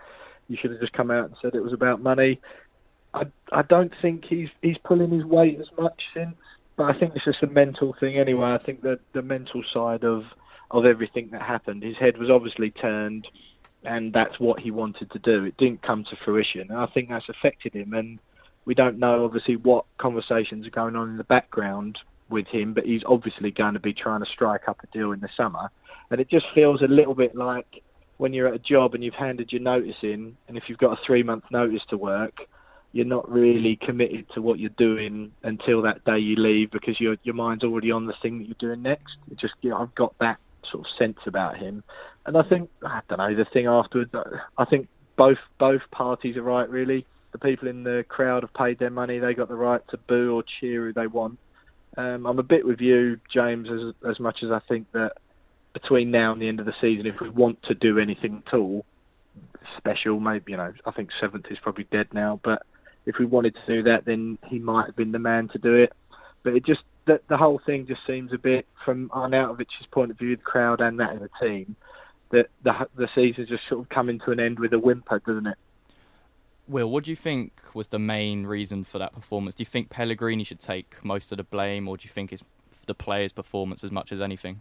[0.49, 2.41] you should have just come out and said it was about money.
[3.15, 6.37] I I don't think he's he's pulling his weight as much since,
[6.77, 8.57] but I think it's just a mental thing anyway.
[8.61, 10.23] I think that the mental side of
[10.71, 13.27] of everything that happened, his head was obviously turned,
[13.85, 15.45] and that's what he wanted to do.
[15.45, 17.95] It didn't come to fruition, and I think that's affected him.
[17.95, 18.19] And
[18.64, 22.85] we don't know obviously what conversations are going on in the background with him, but
[22.85, 25.71] he's obviously going to be trying to strike up a deal in the summer.
[26.11, 27.83] And it just feels a little bit like
[28.19, 30.93] when you're at a job and you've handed your notice in, and if you've got
[30.93, 32.38] a three month notice to work,
[32.93, 37.16] you're not really committed to what you're doing until that day you leave because your
[37.23, 39.16] your mind's already on the thing that you're doing next.
[39.31, 40.38] It just you know, I've got that
[40.71, 41.83] sort of sense about him,
[42.27, 44.13] and I think I don't know the thing afterwards.
[44.57, 47.07] I think both both parties are right really.
[47.33, 50.35] The people in the crowd have paid their money; they got the right to boo
[50.35, 51.39] or cheer who they want.
[51.97, 55.13] Um, I'm a bit with you, James, as as much as I think that
[55.73, 58.55] between now and the end of the season, if we want to do anything at
[58.55, 58.85] all
[59.77, 62.63] special, maybe you know, I think seventh is probably dead now, but
[63.07, 65.75] if we wanted to do that, then he might have been the man to do
[65.75, 65.93] it.
[66.43, 70.19] But it just the, the whole thing just seems a bit, from Arnautovic's point of
[70.19, 71.77] view, the crowd and that of the team,
[72.31, 75.47] that the the season's just sort of coming to an end with a whimper, doesn't
[75.47, 75.59] it?
[76.69, 79.57] Will, what do you think was the main reason for that performance?
[79.57, 82.45] Do you think Pellegrini should take most of the blame, or do you think it's
[82.87, 84.61] the players' performance as much as anything?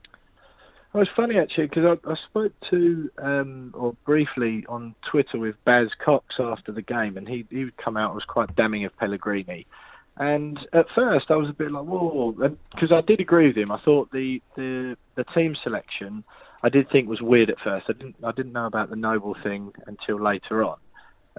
[0.92, 5.56] Well, it's funny actually because I, I, spoke to um, or briefly on Twitter with
[5.64, 8.86] Baz Cox after the game, and he he would come out and was quite damning
[8.86, 9.68] of Pellegrini.
[10.18, 12.32] And at first, I was a bit like, whoa,
[12.74, 13.72] because I did agree with him.
[13.72, 16.24] I thought the, the the team selection
[16.62, 17.86] I did think was weird at first.
[17.90, 20.78] I didn't I didn't know about the Noble thing until later on,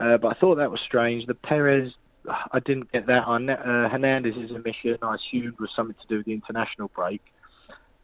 [0.01, 1.27] uh, but I thought that was strange.
[1.27, 1.93] The Perez,
[2.29, 3.25] I didn't get that.
[3.25, 7.23] On uh, Hernandez's omission, I assumed was something to do with the international break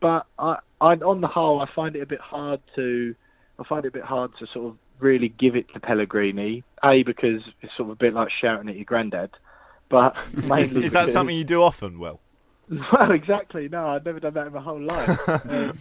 [0.00, 3.14] but I, I, on the whole, I find it a bit hard to,
[3.58, 6.64] I find it a bit hard to sort of really give it to Pellegrini.
[6.84, 9.30] A because it's sort of a bit like shouting at your granddad,
[9.88, 11.98] but mainly is that something you do often?
[11.98, 12.20] Well,
[12.68, 13.68] well, exactly.
[13.68, 15.28] No, I've never done that in my whole life.
[15.28, 15.78] um,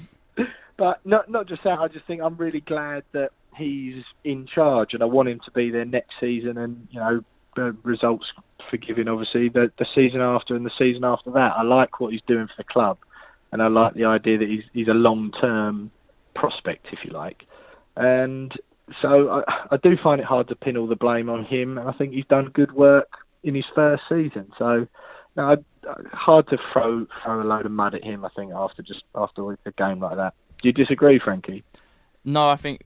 [0.77, 1.79] but not not just that.
[1.79, 5.51] I just think I'm really glad that he's in charge, and I want him to
[5.51, 6.57] be there next season.
[6.57, 7.23] And you know,
[7.55, 8.25] the results
[8.69, 11.53] forgiving, obviously, the the season after and the season after that.
[11.55, 12.97] I like what he's doing for the club
[13.55, 15.89] and I like the idea that he's he's a long term
[16.35, 17.45] prospect, if you like.
[17.95, 18.51] And
[19.01, 21.77] so I, I do find it hard to pin all the blame on him.
[21.77, 23.07] And I think he's done good work
[23.43, 24.51] in his first season.
[24.59, 24.87] So
[25.37, 25.55] no,
[26.11, 28.25] hard to throw throw a load of mud at him.
[28.25, 30.33] I think after just after a game like that.
[30.65, 31.63] Do you disagree, Frankie?
[32.23, 32.85] No, I think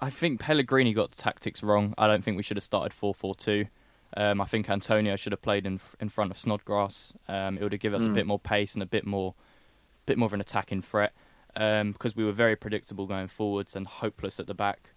[0.00, 1.94] I think Pellegrini got the tactics wrong.
[1.96, 3.66] I don't think we should have started four four two.
[4.16, 7.14] Um, I think Antonio should have played in in front of Snodgrass.
[7.28, 8.10] Um, it would have given us mm.
[8.10, 9.36] a bit more pace and a bit more
[10.06, 11.12] bit more of an attacking threat
[11.54, 14.90] um, because we were very predictable going forwards and hopeless at the back.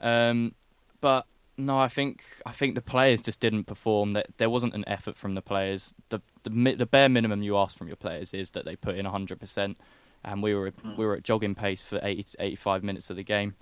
[0.00, 0.54] Um,
[1.02, 1.26] but
[1.58, 4.14] no, I think I think the players just didn't perform.
[4.14, 5.92] That there wasn't an effort from the players.
[6.08, 9.04] The, the the bare minimum you ask from your players is that they put in
[9.04, 9.78] hundred percent,
[10.24, 10.96] and we were mm.
[10.96, 13.54] we were at jogging pace for 80 85 minutes of the game.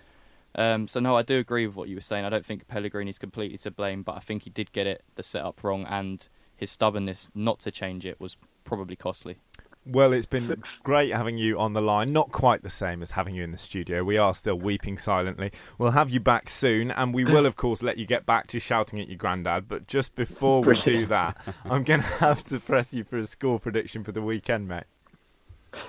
[0.55, 2.25] Um, so no, I do agree with what you were saying.
[2.25, 5.23] I don't think Pellegrini's completely to blame, but I think he did get it the
[5.23, 9.39] setup wrong, and his stubbornness not to change it was probably costly.
[9.85, 12.13] Well, it's been great having you on the line.
[12.13, 14.05] Not quite the same as having you in the studio.
[14.05, 15.51] We are still weeping silently.
[15.77, 18.61] We'll have you back soon, and we will, of course, let you get back to
[18.61, 19.67] shouting at your granddad.
[19.67, 23.27] But just before we do that, I'm going to have to press you for a
[23.27, 24.85] score prediction for the weekend, mate.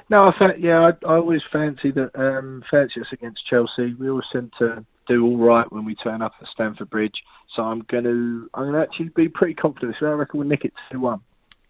[0.10, 3.94] No, I fa- yeah, I, I always fancy that um, fancy us against Chelsea.
[4.00, 7.16] We always seem to do all right when we turn up at Stamford Bridge.
[7.56, 9.96] So I'm going to I'm going to actually be pretty confident.
[10.00, 11.22] So I reckon we'll nick it two one.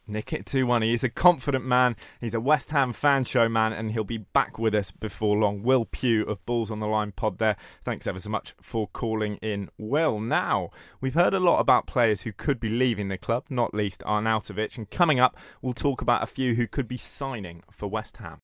[0.06, 0.82] Nick it 2 1.
[0.82, 1.96] He's a confident man.
[2.20, 5.64] He's a West Ham fan show man, and he'll be back with us before long.
[5.64, 7.56] Will Pugh of Balls on the Line pod there.
[7.84, 9.70] Thanks ever so much for calling in.
[9.78, 13.74] Well, now, we've heard a lot about players who could be leaving the club, not
[13.74, 17.88] least Arnautovic, and coming up, we'll talk about a few who could be signing for
[17.88, 18.42] West Ham.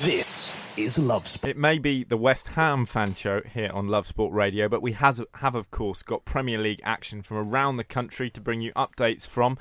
[0.00, 1.50] This is Love Sport.
[1.52, 4.92] It may be the West Ham fan show here on Love Sport Radio, but we
[4.92, 8.72] has, have, of course, got Premier League action from around the country to bring you
[8.72, 9.56] updates from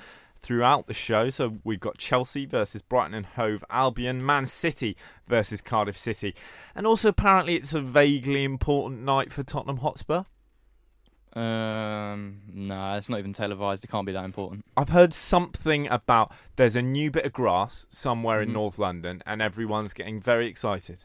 [0.46, 1.30] throughout the show.
[1.30, 4.96] So we've got Chelsea versus Brighton and Hove Albion, Man City
[5.28, 6.36] versus Cardiff City,
[6.76, 10.24] and also apparently it's a vaguely important night for Tottenham Hotspur.
[11.34, 13.84] Um, nah, it's not even televised.
[13.84, 14.64] It can't be that important.
[14.78, 18.54] I've heard something about there's a new bit of grass somewhere in Mhm.
[18.54, 21.04] North London, and everyone's getting very excited.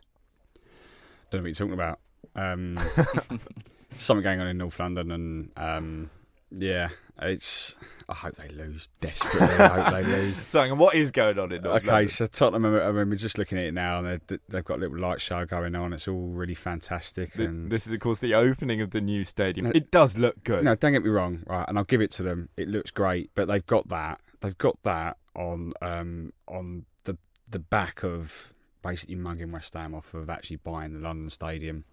[1.30, 1.98] Don't know what you're talking about.
[2.36, 2.78] Um,
[3.96, 6.10] something going on in North London, and um,
[6.50, 6.88] yeah,
[7.20, 7.74] it's.
[8.08, 9.40] I hope they lose desperately.
[9.56, 10.36] I hope they lose.
[10.50, 12.08] So, on, what is going on in North Okay, London?
[12.08, 12.64] so Tottenham.
[12.74, 15.20] I mean, we're just looking at it now, and they- they've got a little light
[15.20, 15.92] show going on.
[15.92, 17.34] It's all really fantastic.
[17.34, 19.66] Th- and This is, of course, the opening of the new stadium.
[19.66, 20.64] No- It does look good.
[20.64, 21.64] No, don't get me wrong, right?
[21.68, 22.48] And I'll give it to them.
[22.56, 24.20] It looks great, but they've got that.
[24.40, 27.16] They've got that on um, on the
[27.48, 31.84] the back of basically mugging West Ham off of actually buying the London Stadium.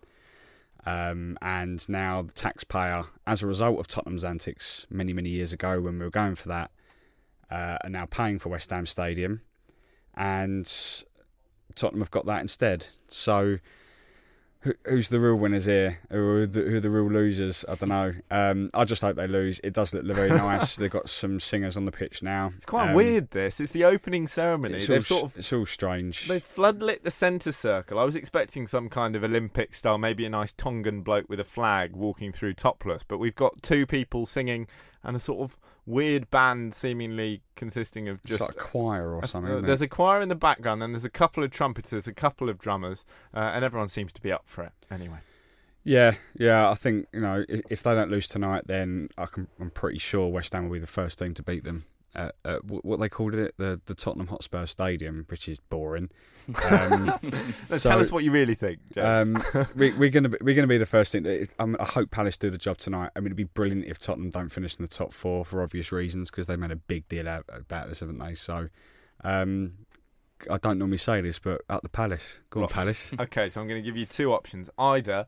[0.86, 5.82] Um, and now the taxpayer, as a result of Tottenham's antics many many years ago
[5.82, 6.72] when we were going for that,
[7.52, 9.42] uh, are now paying for West Ham Stadium,
[10.16, 10.66] and
[11.76, 12.88] Tottenham have got that instead.
[13.08, 13.60] So
[14.62, 16.00] who, who's the real winners here?
[16.10, 17.64] Who are the, who are the real losers?
[17.70, 18.14] I don't know.
[18.32, 19.60] Um, I just hope they lose.
[19.64, 20.76] It does look very nice.
[20.76, 22.54] They've got some singers on the pitch now.
[22.58, 23.60] It's quite Um, weird, this.
[23.60, 24.76] It's the opening ceremony.
[24.76, 26.28] It's They've all, sort of it's all strange.
[26.28, 28.00] They floodlit the centre circle.
[28.00, 31.44] I was expecting some kind of Olympic style, maybe a nice Tongan bloke with a
[31.46, 34.68] flag walking through topless, but we've got two people singing
[35.04, 35.56] and a sort of
[35.88, 39.50] weird band seemingly consisting of It's just like a choir or Uh, something.
[39.52, 42.14] uh, isn't there's a choir in the background, then there's a couple of trumpeters, a
[42.14, 44.74] couple of drummers, uh, and everyone seems to be up for it.
[44.92, 45.18] Anyway,
[45.84, 46.70] Yeah, yeah.
[46.70, 49.98] I think you know if, if they don't lose tonight, then I can, I'm pretty
[50.00, 51.86] sure West Ham will be the first team to beat them.
[52.16, 56.10] At, at wh- what they called it, the the Tottenham Hotspur Stadium, which is boring.
[56.72, 57.14] Um,
[57.70, 59.44] So, tell us what you really think, Um,
[59.76, 61.24] we, we're gonna be, we're gonna be the first thing.
[61.24, 63.12] That, I, I hope Palace do the job tonight.
[63.16, 65.92] I mean, it'd be brilliant if Tottenham don't finish in the top four for obvious
[65.92, 68.34] reasons because they made a big deal out about this, haven't they?
[68.34, 68.70] So,
[69.26, 69.74] um,
[70.50, 73.14] I don't normally say this, but at the Palace, go on Palace.
[73.20, 74.70] Okay, so I'm going to give you two options.
[74.78, 75.26] Either,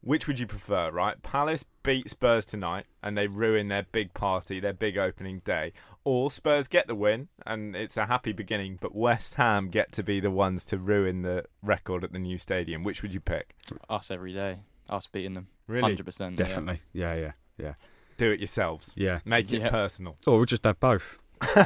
[0.00, 1.22] which would you prefer, right?
[1.22, 5.72] Palace beat Spurs tonight and they ruin their big party, their big opening day.
[6.06, 10.04] Or Spurs get the win and it's a happy beginning, but West Ham get to
[10.04, 12.84] be the ones to ruin the record at the new stadium.
[12.84, 13.56] Which would you pick?
[13.90, 14.60] Us every day.
[14.88, 15.48] Us beating them.
[15.66, 15.82] Really?
[15.82, 16.36] Hundred percent.
[16.36, 17.74] Definitely, yeah, yeah, yeah,
[18.18, 18.92] Do it yourselves.
[18.94, 19.18] yeah.
[19.24, 19.70] Make it Yeah.
[19.70, 20.14] personal.
[20.28, 21.18] Or we'll just have both.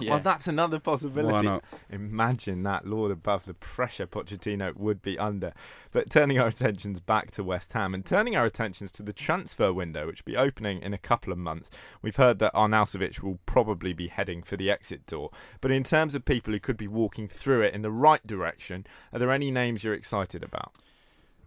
[0.00, 0.10] Yeah.
[0.10, 1.48] Well, that's another possibility.
[1.90, 5.52] Imagine that, Lord above the pressure Pochettino would be under.
[5.92, 9.72] But turning our attentions back to West Ham and turning our attentions to the transfer
[9.72, 11.70] window, which will be opening in a couple of months,
[12.02, 15.30] we've heard that Arnautovic will probably be heading for the exit door.
[15.60, 18.86] But in terms of people who could be walking through it in the right direction,
[19.12, 20.74] are there any names you're excited about?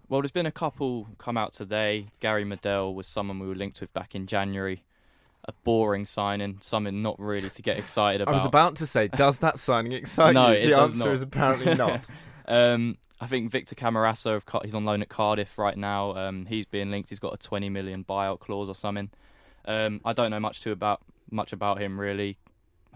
[0.09, 2.07] Well, there's been a couple come out today.
[2.19, 4.83] Gary Medel was someone we were linked with back in January.
[5.45, 8.31] A boring signing, something not really to get excited about.
[8.33, 10.67] I was about to say, does that signing excite No, you?
[10.69, 11.07] the answer not.
[11.09, 12.07] is apparently not.
[12.47, 16.15] Um, I think Victor Camarasa, he's on loan at Cardiff right now.
[16.15, 17.09] Um, he's being linked.
[17.09, 19.09] He's got a 20 million buyout clause or something.
[19.65, 21.01] Um, I don't know much too about
[21.31, 22.37] much about him really.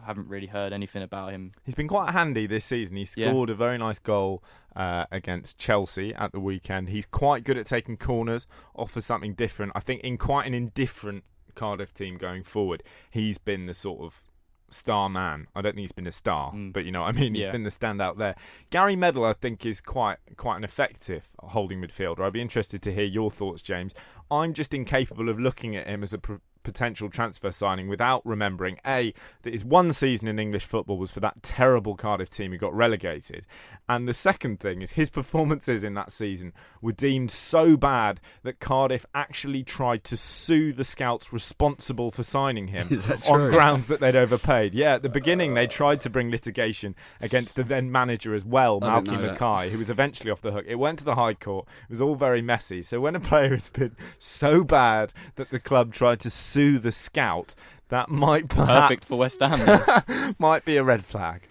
[0.01, 1.53] I haven't really heard anything about him.
[1.65, 2.97] He's been quite handy this season.
[2.97, 3.29] He Yeah.
[3.29, 4.43] scored a very nice goal
[4.75, 6.89] uh, against Chelsea at the weekend.
[6.89, 9.71] He's quite good at taking corners, offers something different.
[9.75, 11.23] I think in quite an indifferent
[11.57, 14.21] Cardiff team going forward, he's been the sort of
[14.69, 15.47] star man.
[15.55, 16.73] I don't think he's been a star, Mm.
[16.73, 17.35] but you know what I mean.
[17.35, 17.51] He's Yeah.
[17.53, 18.35] been the standout there.
[18.69, 22.19] Gary Medel, I think, is quite quite an effective holding midfielder.
[22.19, 23.93] I'd be interested to hear your thoughts, James.
[24.29, 26.35] I'm just incapable of looking at him as a pr-
[26.67, 31.21] potential transfer signing without remembering a that his one season in English football was for
[31.21, 33.45] that terrible Cardiff team who got relegated,
[33.87, 36.51] and the second thing is his performances in that season
[36.81, 42.67] were deemed so bad that Cardiff actually tried to sue the scouts responsible for signing
[42.67, 42.89] him
[43.29, 44.73] on grounds that they'd overpaid.
[44.73, 48.79] Yeah, at the beginning they tried to bring litigation against the then manager as well,
[48.81, 49.21] I Malky.
[49.21, 50.65] Mackay, who was eventually off the hook.
[50.67, 51.65] It went to the High Court.
[51.83, 52.83] It was all very messy.
[52.83, 56.91] So when a player has been so bad that the club tried to sue the
[56.91, 57.55] scout,
[57.89, 60.35] that might perhaps Perfect for West Ham.
[60.39, 61.41] might be a red flag.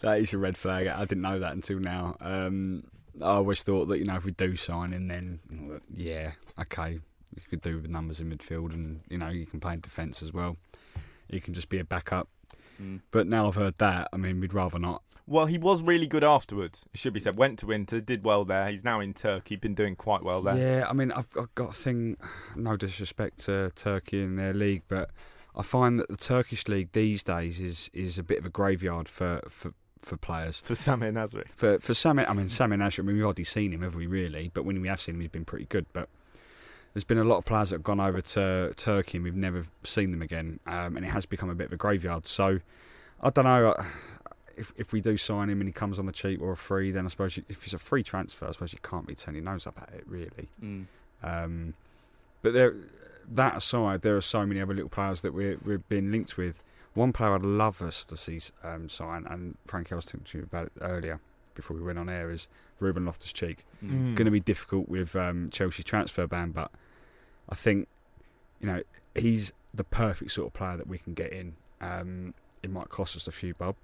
[0.00, 0.86] That is a red flag.
[0.86, 2.16] I didn't know that until now.
[2.20, 2.84] Um,
[3.20, 6.92] I always thought that you know if we do sign him, then yeah, okay,
[7.34, 10.22] you could do with numbers in midfield, and you know you can play in defence
[10.22, 10.56] as well.
[11.28, 12.28] You can just be a backup.
[12.80, 13.00] Mm.
[13.10, 15.02] But now I've heard that, I mean, we'd rather not.
[15.26, 16.84] Well, he was really good afterwards.
[16.92, 17.38] It should be said.
[17.38, 18.68] Went to Inter, did well there.
[18.68, 20.56] He's now in Turkey, been doing quite well there.
[20.56, 22.18] Yeah, I mean, I've, I've got a thing.
[22.54, 25.10] No disrespect to Turkey and their league, but
[25.56, 29.08] I find that the Turkish league these days is is a bit of a graveyard
[29.08, 29.72] for for,
[30.02, 30.60] for players.
[30.60, 31.48] For Sami Nasri.
[31.54, 33.00] For for Samir, I mean Sami Nasri.
[33.00, 34.06] I mean we've already seen him, have we?
[34.06, 34.50] Really?
[34.52, 35.86] But when we have seen him, he's been pretty good.
[35.92, 36.08] But
[36.94, 39.66] there's been a lot of players that have gone over to Turkey and we've never
[39.82, 42.26] seen them again, um, and it has become a bit of a graveyard.
[42.26, 42.60] So
[43.22, 43.72] I don't know.
[43.72, 43.84] uh,
[44.56, 46.92] If, if we do sign him and he comes on the cheap or a free,
[46.92, 49.42] then I suppose you, if it's a free transfer, I suppose you can't be turning
[49.42, 50.48] your nose up at it, really.
[50.62, 50.86] Mm.
[51.24, 51.74] Um,
[52.40, 52.72] but there,
[53.32, 56.62] that aside, there are so many other little players that we're we're being linked with.
[56.92, 60.38] One player I'd love us to see um, sign, and Frank, I was talking to
[60.38, 61.18] you about it earlier
[61.56, 62.46] before we went on air, is
[62.78, 63.64] Ruben Loftus Cheek.
[63.84, 64.14] Mm.
[64.14, 66.70] Going to be difficult with um, Chelsea's transfer ban, but
[67.48, 67.88] I think
[68.60, 68.82] you know
[69.14, 71.56] he's the perfect sort of player that we can get in.
[71.80, 73.76] Um, it might cost us a few bob,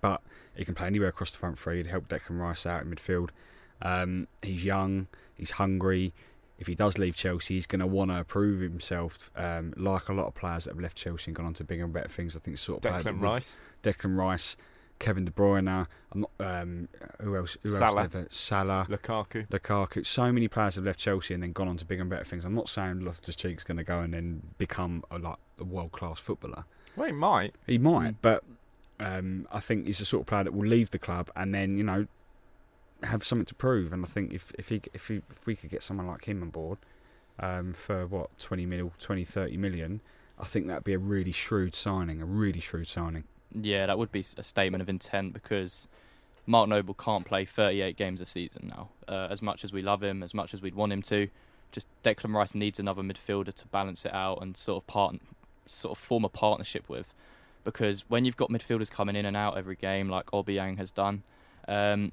[0.00, 0.22] but
[0.54, 1.78] he can play anywhere across the front three.
[1.78, 3.30] He'd help Declan Rice out in midfield.
[3.80, 6.12] Um, he's young, he's hungry.
[6.58, 10.12] If he does leave Chelsea, he's going to want to prove himself, um, like a
[10.12, 12.36] lot of players that have left Chelsea and gone on to bigger and better things.
[12.36, 13.56] I think sort of Declan Rice.
[13.84, 14.56] Declan Rice,
[14.98, 15.86] Kevin De Bruyne.
[16.12, 16.30] I'm not.
[16.40, 16.88] Um,
[17.20, 17.56] who else?
[17.62, 18.02] Who Salah.
[18.02, 18.14] else?
[18.14, 18.26] Never?
[18.30, 18.86] Salah.
[18.88, 19.46] Lukaku.
[19.48, 20.04] Lukaku.
[20.06, 22.44] So many players have left Chelsea and then gone on to bigger and better things.
[22.44, 25.92] I'm not saying Loftus Cheek's going to go and then become a like a world
[25.92, 26.64] class footballer.
[26.96, 27.54] Well, he might.
[27.66, 28.16] He might, Mm.
[28.22, 28.44] but
[29.00, 31.76] um, I think he's the sort of player that will leave the club and then
[31.78, 32.06] you know
[33.04, 33.92] have something to prove.
[33.92, 36.42] And I think if if he if, he, if we could get someone like him
[36.42, 36.78] on board
[37.38, 40.00] um, for what 20 mil, 20, 30 million,
[40.38, 42.20] I think that'd be a really shrewd signing.
[42.20, 43.24] A really shrewd signing.
[43.54, 45.88] Yeah, that would be a statement of intent because
[46.46, 48.88] Mark Noble can't play 38 games a season now.
[49.06, 51.28] Uh, as much as we love him, as much as we'd want him to,
[51.72, 55.16] just Declan Rice needs another midfielder to balance it out and sort of part,
[55.66, 57.12] sort of form a partnership with.
[57.64, 61.22] Because when you've got midfielders coming in and out every game, like Obiang has done,
[61.66, 62.12] um,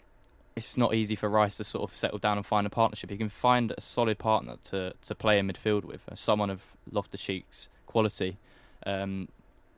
[0.56, 3.10] it's not easy for Rice to sort of settle down and find a partnership.
[3.10, 7.22] He can find a solid partner to, to play in midfield with, someone of Loftus
[7.22, 8.38] Cheek's quality.
[8.86, 9.28] Um,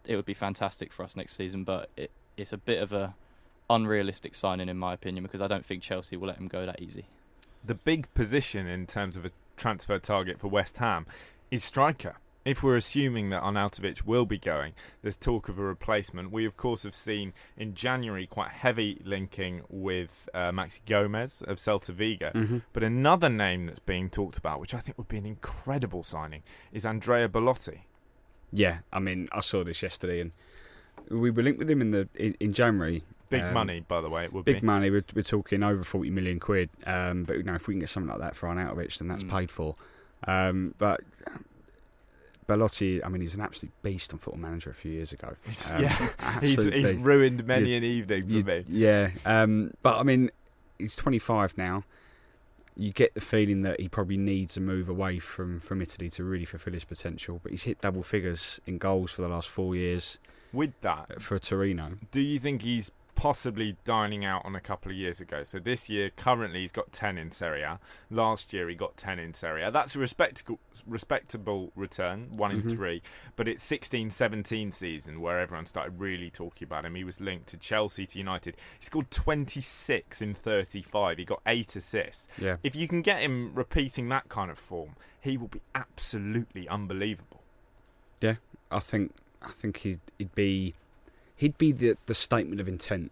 [0.07, 3.15] it would be fantastic for us next season, but it, it's a bit of a
[3.69, 6.81] unrealistic signing in my opinion because I don't think Chelsea will let him go that
[6.81, 7.05] easy.
[7.63, 11.05] The big position in terms of a transfer target for West Ham
[11.51, 12.15] is striker.
[12.45, 16.31] If we're assuming that Arnautovic will be going, there's talk of a replacement.
[16.31, 21.57] We, of course, have seen in January quite heavy linking with uh, Maxi Gomez of
[21.57, 22.31] Celta Vigo.
[22.33, 22.59] Mm-hmm.
[22.71, 26.43] But another name that's being talked about, which I think would be an incredible signing,
[26.71, 27.85] is Andrea Belotti.
[28.51, 30.31] Yeah, I mean, I saw this yesterday, and
[31.09, 33.03] we were linked with him in the in, in January.
[33.29, 34.65] Big Um, money, by the way, it would Big be.
[34.65, 34.89] money.
[34.89, 36.69] We're, we're talking over forty million quid.
[36.85, 39.23] Um, but you know, if we can get something like that for Arnautovic, then that's
[39.25, 39.29] Mm.
[39.29, 39.75] paid for.
[40.25, 41.01] Um, but
[42.47, 45.35] Belotti, I mean, he was an absolute beast on Football Manager a few years ago.
[45.71, 48.65] Um, yeah, he's, he's ruined many You- an evening for You- me.
[48.69, 50.31] Yeah, um, but I mean,
[50.79, 51.83] he's 25 now.
[52.77, 56.23] You get the feeling that he probably needs a move away from, from Italy to
[56.23, 57.39] really fulfil his potential.
[57.41, 60.19] But he's hit double figures in goals for the last four years
[60.53, 61.93] With that, for Torino.
[62.11, 65.43] do you think he's possibly dining out on a couple of years ago?
[65.43, 67.79] So this year, currently, he's got 10 in Serie A.
[68.11, 69.71] Last year, he got 10 in Serie A.
[69.71, 72.75] That's a respectable, respectable return, one in Mhm.
[72.75, 73.01] three.
[73.35, 76.93] But it's 16 17 season where everyone started really talking about him.
[76.95, 78.55] He was linked to Chelsea, to United.
[78.79, 81.17] He scored 26 in 35.
[81.17, 82.27] He got eight assists.
[82.37, 82.57] Yeah.
[82.63, 87.41] If you can get him repeating that kind of form, he will be absolutely unbelievable.
[88.21, 88.35] Yeah,
[88.71, 90.73] I think I think he'd, he'd be
[91.37, 93.11] he'd be the the statement of intent.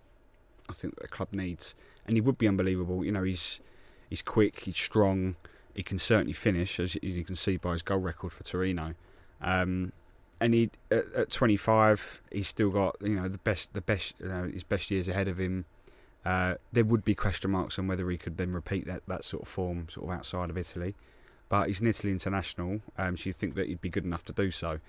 [0.70, 3.06] I think that the club needs, and he would be unbelievable.
[3.06, 3.62] You know, he's
[4.10, 5.36] he's quick, he's strong,
[5.74, 8.96] he can certainly finish, as you can see by his goal record for Torino.
[9.42, 9.92] Um,
[10.40, 14.28] and he at, at 25, he's still got you know the best the best you
[14.28, 15.66] know, his best years ahead of him.
[16.26, 19.44] Uh, there would be question marks on whether he could then repeat that, that sort
[19.44, 20.96] of form sort of outside of Italy,
[21.50, 24.34] but he's an Italy international, um, so you'd think that he'd be good enough to
[24.34, 24.80] do so.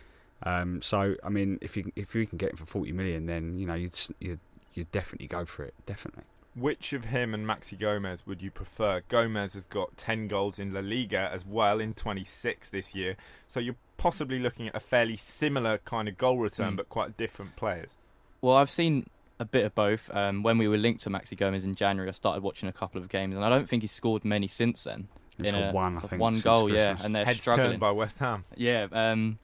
[0.43, 3.59] Um, so I mean, if you if you can get him for forty million, then
[3.59, 4.41] you know you'd you'd,
[4.75, 5.75] you'd definitely go for it.
[5.87, 6.25] Definitely.
[6.55, 9.03] Which of him and Maxi Gomez would you prefer?
[9.09, 13.17] Gomez has got 10 goals in La Liga as well in 26 this year.
[13.47, 16.77] So you're possibly looking at a fairly similar kind of goal return, Mm.
[16.79, 17.95] but quite different players.
[18.41, 19.07] Well, I've seen
[19.39, 20.09] a bit of both.
[20.17, 23.03] Um, when we were linked to Maxi Gomez in January, I started watching a couple
[23.03, 25.09] of games, and I don't think he's scored many since then.
[25.37, 26.23] He's In got one, I think.
[26.23, 27.69] one since goal, yeah, and they're Heads struggling.
[27.73, 28.45] turned by West Ham.
[28.57, 29.37] Yeah, um,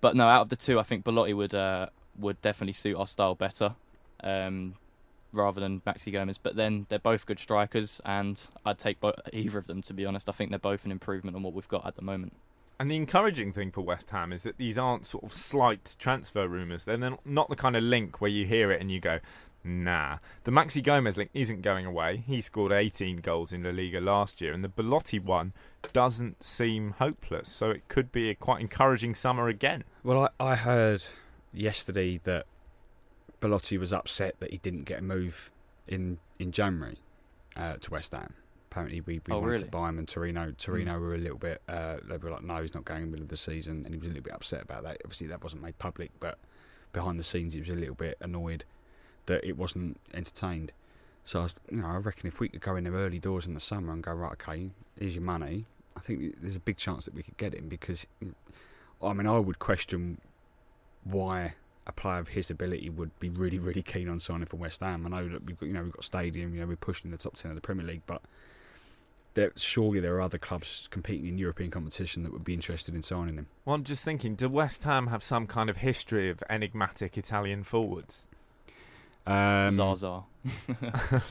[0.00, 1.86] but no, out of the two, I think Belotti would uh,
[2.18, 3.74] would definitely suit our style better,
[4.22, 4.74] um,
[5.32, 6.38] rather than Maxi Gomez.
[6.38, 10.04] But then they're both good strikers, and I'd take bo- either of them to be
[10.06, 10.28] honest.
[10.28, 12.34] I think they're both an improvement on what we've got at the moment.
[12.80, 16.46] And the encouraging thing for West Ham is that these aren't sort of slight transfer
[16.46, 16.84] rumours.
[16.84, 19.18] They're not- not the kind of link where you hear it and you go,
[19.64, 20.18] nah.
[20.44, 22.22] The Maxi Gomez link isn't going away.
[22.26, 25.52] He scored 18 goals in La Liga last year, and the Belotti one
[25.92, 27.50] doesn't seem hopeless.
[27.50, 29.84] So it could be a quite encouraging summer again.
[30.02, 31.04] Well, I, I heard
[31.52, 32.46] yesterday that
[33.40, 35.50] Belotti was upset that he didn't get a move
[35.86, 36.98] in in January
[37.56, 38.34] uh, to West Ham.
[38.70, 39.62] Apparently, we, we Oh, wanted really?
[39.64, 41.62] to buy him, and Torino Torino were a little bit.
[41.68, 43.94] Uh, they were like, no, he's not going in the middle of the season, and
[43.94, 44.98] he was a little bit upset about that.
[45.04, 46.38] Obviously, that wasn't made public, but
[46.92, 48.64] behind the scenes, he was a little bit annoyed
[49.28, 50.72] that it wasn't entertained.
[51.24, 53.46] So I, was, you know, I reckon if we could go in there early doors
[53.46, 55.66] in the summer and go right, okay, here's your money.
[55.96, 58.34] I think there's a big chance that we could get him because, mm,
[59.02, 60.20] I mean, I would question
[61.04, 61.54] why
[61.86, 65.06] a player of his ability would be really, really keen on signing for West Ham.
[65.06, 67.16] I know that we've got, you know, we've got stadium, you know, we're pushing the
[67.16, 68.22] top ten of the Premier League, but
[69.34, 73.02] there, surely there are other clubs competing in European competition that would be interested in
[73.02, 73.46] signing him.
[73.64, 77.64] Well, I'm just thinking, do West Ham have some kind of history of enigmatic Italian
[77.64, 78.26] forwards?
[79.30, 80.22] Um, Zaza.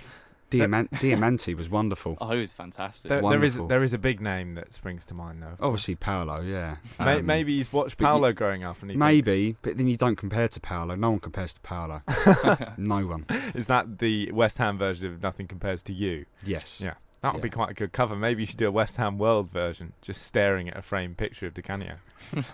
[0.50, 2.18] Diamant- Diamanti was wonderful.
[2.22, 3.10] Oh, he was fantastic.
[3.10, 3.68] There, there is Wonderful.
[3.68, 5.58] there is a big name that springs to mind though.
[5.60, 6.78] Obviously, Paolo, yeah.
[7.00, 9.88] May- Um, maybe he's watched but you- Paolo growing up, and he Maybe, but then
[9.88, 10.96] you don't compare to Paolo.
[10.96, 12.02] No one compares to Paolo.
[12.78, 13.24] no one.
[13.26, 16.26] thinks- is that the West Ham version of Nothing Compares to You?
[16.46, 16.80] Yes.
[16.82, 16.94] Yeah.
[17.24, 17.54] That would be Yeah.
[17.56, 18.16] quite a good cover.
[18.16, 21.48] Maybe you should do a West Ham World version, just staring at a framed picture
[21.48, 21.96] of Di Canio.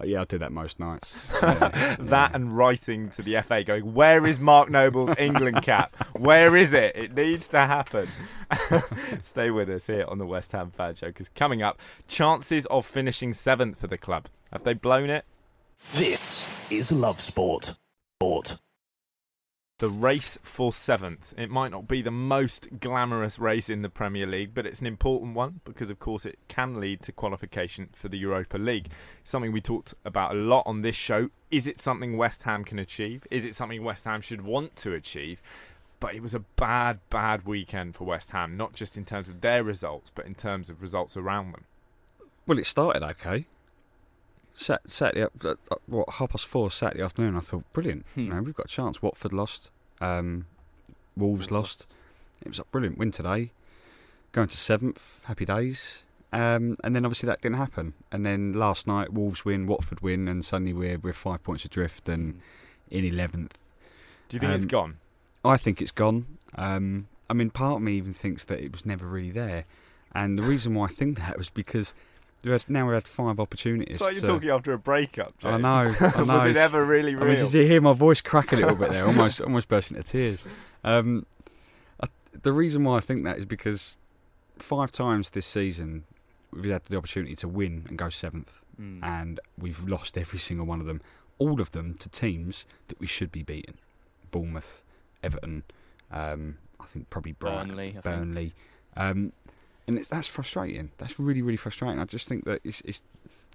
[0.00, 1.26] Uh, yeah, I do that most nights.
[1.42, 2.30] Yeah, That yeah.
[2.34, 5.94] and writing to the FA, going, "Where is Mark Noble's England cap?
[6.16, 6.96] Where is it?
[6.96, 8.08] It needs to happen."
[9.22, 11.78] Stay with us here on the West Ham Fan Show because coming up,
[12.08, 14.26] chances of finishing seventh for the club.
[14.52, 15.24] Have they blown it?
[15.94, 17.74] This is Love Sport.
[18.20, 18.58] Sport.
[19.80, 21.32] The race for seventh.
[21.38, 24.86] It might not be the most glamorous race in the Premier League, but it's an
[24.86, 28.90] important one because, of course, it can lead to qualification for the Europa League.
[29.24, 31.30] Something we talked about a lot on this show.
[31.50, 33.26] Is it something West Ham can achieve?
[33.30, 35.40] Is it something West Ham should want to achieve?
[35.98, 39.40] But it was a bad, bad weekend for West Ham, not just in terms of
[39.40, 41.64] their results, but in terms of results around them.
[42.46, 43.46] Well, it started okay.
[44.52, 47.36] Sat, Saturday, up- uh, uh, what half past four Saturday afternoon.
[47.36, 48.04] I thought, brilliant.
[48.14, 48.20] Hmm.
[48.20, 49.02] You know, we've got a chance.
[49.02, 49.70] Watford lost.
[50.00, 50.46] Um,
[51.16, 51.94] Wolves lost.
[52.42, 53.52] It was a brilliant win today.
[54.32, 56.04] Going to seventh, happy days.
[56.32, 57.94] Um, and then obviously that didn't happen.
[58.12, 62.08] And then last night, Wolves win, Watford win, and suddenly we're we're five points adrift
[62.08, 62.40] and
[62.90, 63.58] in eleventh.
[64.28, 64.98] Do you think it's gone?
[65.44, 66.38] I think it's gone.
[66.54, 69.64] Um, I mean, part of me even thinks that it was never really there,
[70.14, 71.94] and the reason why I think that was because
[72.44, 73.96] had, now we've had five opportunities.
[73.96, 75.34] It's like you're to- talking after a breakup.
[75.42, 75.68] I know,
[76.00, 76.38] I know.
[76.44, 77.26] Was it ever really I real?
[77.26, 79.06] mean, did you hear my voice crack a little bit there?
[79.06, 80.46] Almost, almost bursting into tears.
[80.84, 81.26] Um,
[82.02, 82.06] I,
[82.42, 83.98] the reason why I think that is because
[84.58, 86.04] five times this season
[86.52, 89.00] we've had the opportunity to win and go seventh, Mm.
[89.02, 91.02] and we've lost every single one of them.
[91.38, 93.74] All of them to teams that we should be beating:
[94.30, 94.82] Bournemouth,
[95.22, 95.64] Everton.
[96.10, 98.04] Um, I think probably Brighton, Burnley, I think.
[98.04, 98.54] Burnley.
[98.96, 99.32] Um,
[99.90, 100.92] and it's, that's frustrating.
[100.98, 101.98] That's really, really frustrating.
[101.98, 103.02] I just think that it's, it's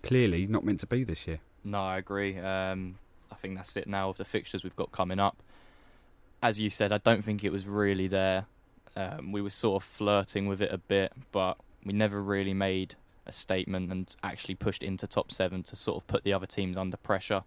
[0.03, 1.39] clearly not meant to be this year.
[1.63, 2.38] No, I agree.
[2.38, 2.99] Um,
[3.31, 5.38] I think that's it now of the fixtures we've got coming up.
[6.43, 8.47] As you said, I don't think it was really there.
[8.97, 11.55] Um, we were sort of flirting with it a bit, but
[11.86, 16.05] we never really made a statement and actually pushed into top seven to sort of
[16.05, 17.43] put the other teams under pressure.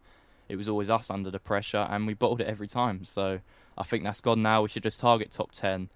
[0.49, 3.05] It was always us under the pressure, and we bottled it every time.
[3.05, 3.41] So
[3.77, 4.63] I think that's gone now.
[4.63, 5.91] We should just target top ten,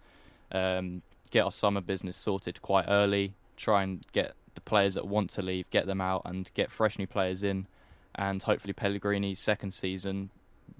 [0.52, 1.02] um,
[1.32, 5.42] get our summer business sorted quite early, try and get the players that want to
[5.42, 7.66] leave, get them out, and get fresh new players in
[8.14, 10.30] and hopefully Pellegrini's second season,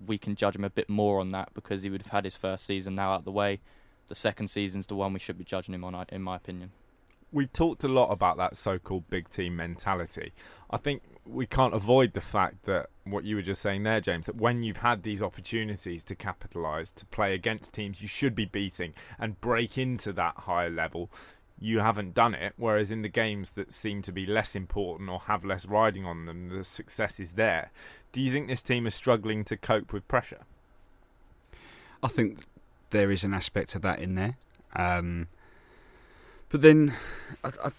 [0.07, 2.37] we can judge him a bit more on that because he would have had his
[2.37, 3.61] first season now out of the way.
[4.09, 6.73] The second season's the one we should be judging him on, in my opinion.
[7.31, 10.33] we talked a lot about that so-called big team mentality.
[10.71, 14.27] I think we can't avoid the fact that what you were just saying there, James,
[14.27, 18.45] that when you've had these opportunities to capitalise, to play against teams you should be
[18.45, 21.11] beating and break into that higher level,
[21.61, 22.55] you haven't done it.
[22.57, 26.25] Whereas in the games that seem to be less important or have less riding on
[26.25, 27.71] them, the success is there.
[28.11, 30.43] Do you think this team is struggling to cope with pressure?
[32.03, 32.47] I think
[32.91, 34.37] there is an aspect of that in there.
[34.75, 35.29] Um,
[36.49, 36.95] but then,
[37.45, 37.71] I, I,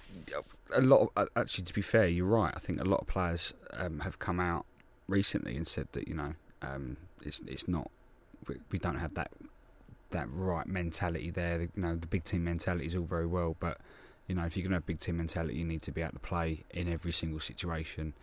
[0.74, 1.12] a lot.
[1.16, 2.54] Of, actually, to be fair, you're right.
[2.56, 4.66] I think a lot of players um, have come out
[5.08, 7.90] recently and said that you know um, it's it's not.
[8.48, 9.32] We, we don't have that
[10.12, 11.62] that right mentality there.
[11.62, 13.80] You know, the big team mentality is all very well, but
[14.28, 16.14] you know, if you're going to have big team mentality, you need to be able
[16.14, 18.14] to play in every single situation.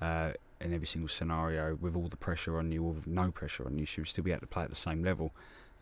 [0.00, 3.66] Uh, in every single scenario, with all the pressure on you or with no pressure
[3.66, 5.32] on you, should still be able to play at the same level.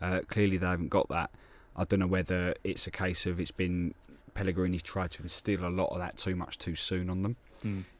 [0.01, 1.31] Uh, clearly, they haven't got that.
[1.75, 3.93] I don't know whether it's a case of it's been
[4.33, 7.37] Pellegrini's tried to instill a lot of that too much too soon on them.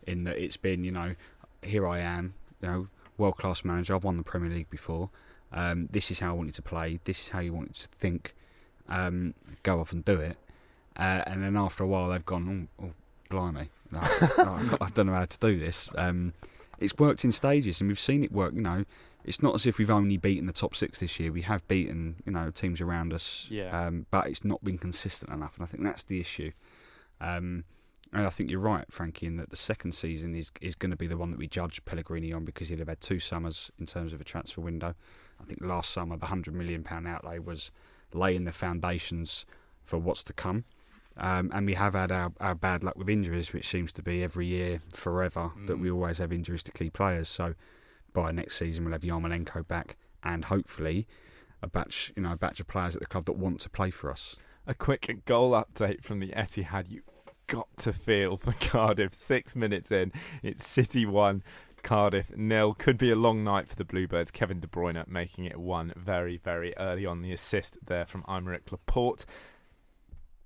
[0.07, 1.15] In that it's been, you know,
[1.61, 3.95] here I am, you know, world class manager.
[3.95, 5.09] I've won the Premier League before.
[5.51, 6.99] Um, this is how I want you to play.
[7.05, 8.35] This is how you want you to think.
[8.89, 10.37] Um, go off and do it.
[10.97, 12.91] Uh, and then after a while, they've gone, oh, oh
[13.29, 14.01] blimey, no,
[14.37, 15.89] no, I don't know how to do this.
[15.95, 16.33] Um,
[16.79, 18.53] it's worked in stages, and we've seen it work.
[18.53, 18.85] You know,
[19.25, 21.31] it's not as if we've only beaten the top six this year.
[21.31, 23.87] We have beaten, you know, teams around us, Yeah.
[23.87, 26.51] um, but it's not been consistent enough, and I think that's the issue.
[27.21, 27.63] Um,
[28.11, 30.97] and I think you're right, Frankie, in that the second season is is going to
[30.97, 33.85] be the one that we judge Pellegrini on because he'll have had two summers in
[33.87, 34.93] terms of a transfer window.
[35.41, 37.71] I think last summer the hundred million pound outlay was
[38.13, 39.45] laying the foundations
[39.83, 40.65] for what's to come.
[41.17, 44.23] Um, and we have had our, our bad luck with injuries, which seems to be
[44.23, 47.29] every year forever that we always have injuries to key players.
[47.29, 47.53] So
[48.13, 51.07] by next season we'll have Yarmolenko back and hopefully
[51.61, 53.89] a batch, you know, a batch of players at the club that want to play
[53.89, 54.35] for us.
[54.67, 56.89] A quick goal update from the Etihad.
[56.89, 57.01] You
[57.47, 59.13] got to feel for Cardiff.
[59.13, 60.11] Six minutes in,
[60.41, 61.43] it's City one,
[61.81, 62.73] Cardiff nil.
[62.73, 64.31] Could be a long night for the Bluebirds.
[64.31, 68.71] Kevin De Bruyne making it one very, very early on the assist there from Aymeric
[68.71, 69.25] Laporte.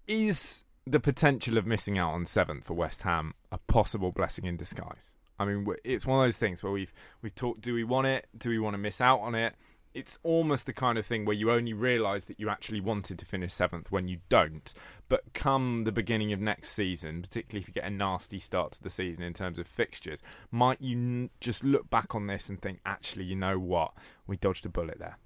[0.07, 4.55] Is the potential of missing out on seventh for West Ham a possible blessing in
[4.55, 5.13] disguise?
[5.39, 7.61] I mean, it's one of those things where we've we've talked.
[7.61, 8.27] Do we want it?
[8.37, 9.55] Do we want to miss out on it?
[9.93, 13.25] It's almost the kind of thing where you only realise that you actually wanted to
[13.25, 14.71] finish seventh when you don't.
[15.09, 18.83] But come the beginning of next season, particularly if you get a nasty start to
[18.83, 20.21] the season in terms of fixtures,
[20.51, 23.91] might you n- just look back on this and think, actually, you know what,
[24.27, 25.17] we dodged a bullet there.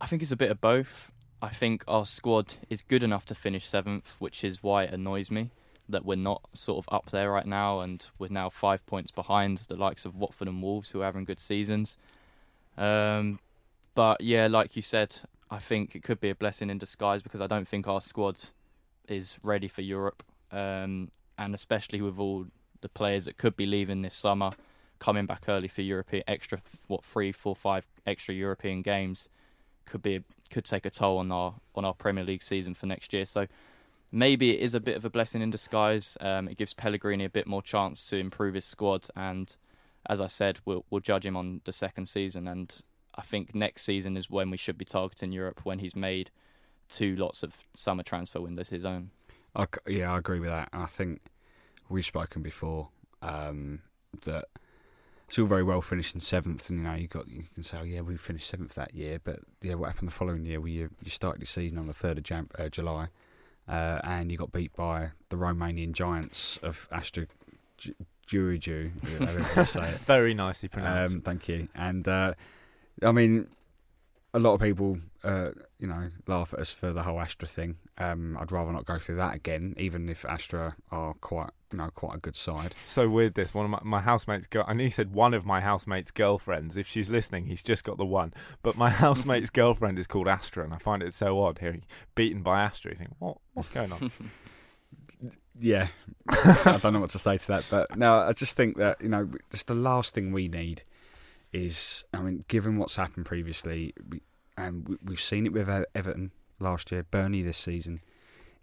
[0.00, 1.12] I think it's a bit of both.
[1.42, 5.30] I think our squad is good enough to finish seventh, which is why it annoys
[5.30, 5.50] me
[5.88, 9.58] that we're not sort of up there right now, and we're now five points behind
[9.68, 11.98] the likes of Watford and Wolves, who are having good seasons.
[12.76, 13.40] Um,
[13.94, 15.16] but yeah, like you said,
[15.50, 18.44] I think it could be a blessing in disguise because I don't think our squad
[19.08, 20.22] is ready for Europe,
[20.52, 22.46] um, and especially with all
[22.80, 24.50] the players that could be leaving this summer,
[24.98, 29.28] coming back early for European extra what three, four, five extra European games
[29.84, 33.12] could be could take a toll on our on our Premier League season for next
[33.12, 33.24] year.
[33.24, 33.46] So
[34.10, 36.16] maybe it is a bit of a blessing in disguise.
[36.20, 39.54] Um, it gives Pellegrini a bit more chance to improve his squad, and
[40.06, 42.48] as I said, we'll we'll judge him on the second season.
[42.48, 42.74] And
[43.14, 46.30] I think next season is when we should be targeting Europe when he's made
[46.88, 49.10] two lots of summer transfer windows his own.
[49.54, 50.68] I yeah, I agree with that.
[50.72, 51.20] And I think
[51.88, 52.88] we've spoken before
[53.22, 53.80] um,
[54.24, 54.46] that
[55.28, 57.84] it's all very well finishing seventh, and you know you got you can say, oh,
[57.84, 60.60] yeah, we finished seventh that year, but yeah, what happened the following year?
[60.60, 63.08] We you, you started your season on the third of Jan- uh, July,
[63.68, 67.26] uh, and you got beat by the Romanian giants of Astra
[67.76, 67.94] Ju-
[68.26, 69.98] Juriju, however you say it.
[70.06, 71.14] Very nicely pronounced.
[71.16, 71.68] Um, thank you.
[71.74, 72.34] And uh,
[73.02, 73.46] I mean,
[74.34, 77.76] a lot of people, uh, you know, laugh at us for the whole Astra thing.
[77.96, 81.88] Um, I'd rather not go through that again, even if Astra are quite, you know,
[81.94, 82.74] quite a good side.
[82.84, 83.54] so weird this.
[83.54, 86.76] One of my, my housemates girl I know he said one of my housemates girlfriends.
[86.76, 88.34] If she's listening he's just got the one.
[88.62, 92.42] But my housemate's girlfriend is called Astra and I find it so odd hearing beaten
[92.42, 92.92] by Astra.
[92.92, 94.10] You think what what's going on?
[95.60, 95.88] Yeah,
[96.28, 99.08] I don't know what to say to that, but no, I just think that you
[99.08, 100.84] know, just the last thing we need
[101.52, 103.94] is, I mean, given what's happened previously,
[104.56, 108.00] and we, we've seen it with Everton last year, Burnley this season.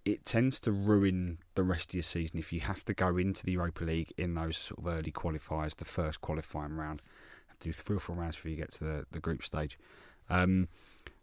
[0.04, 3.44] It tends to ruin the rest of your season if you have to go into
[3.44, 7.02] the Europa League in those sort of early qualifiers, the first qualifying round.
[7.48, 9.80] Have to do three or four rounds before you get to the, the group stage.
[10.30, 10.68] Um,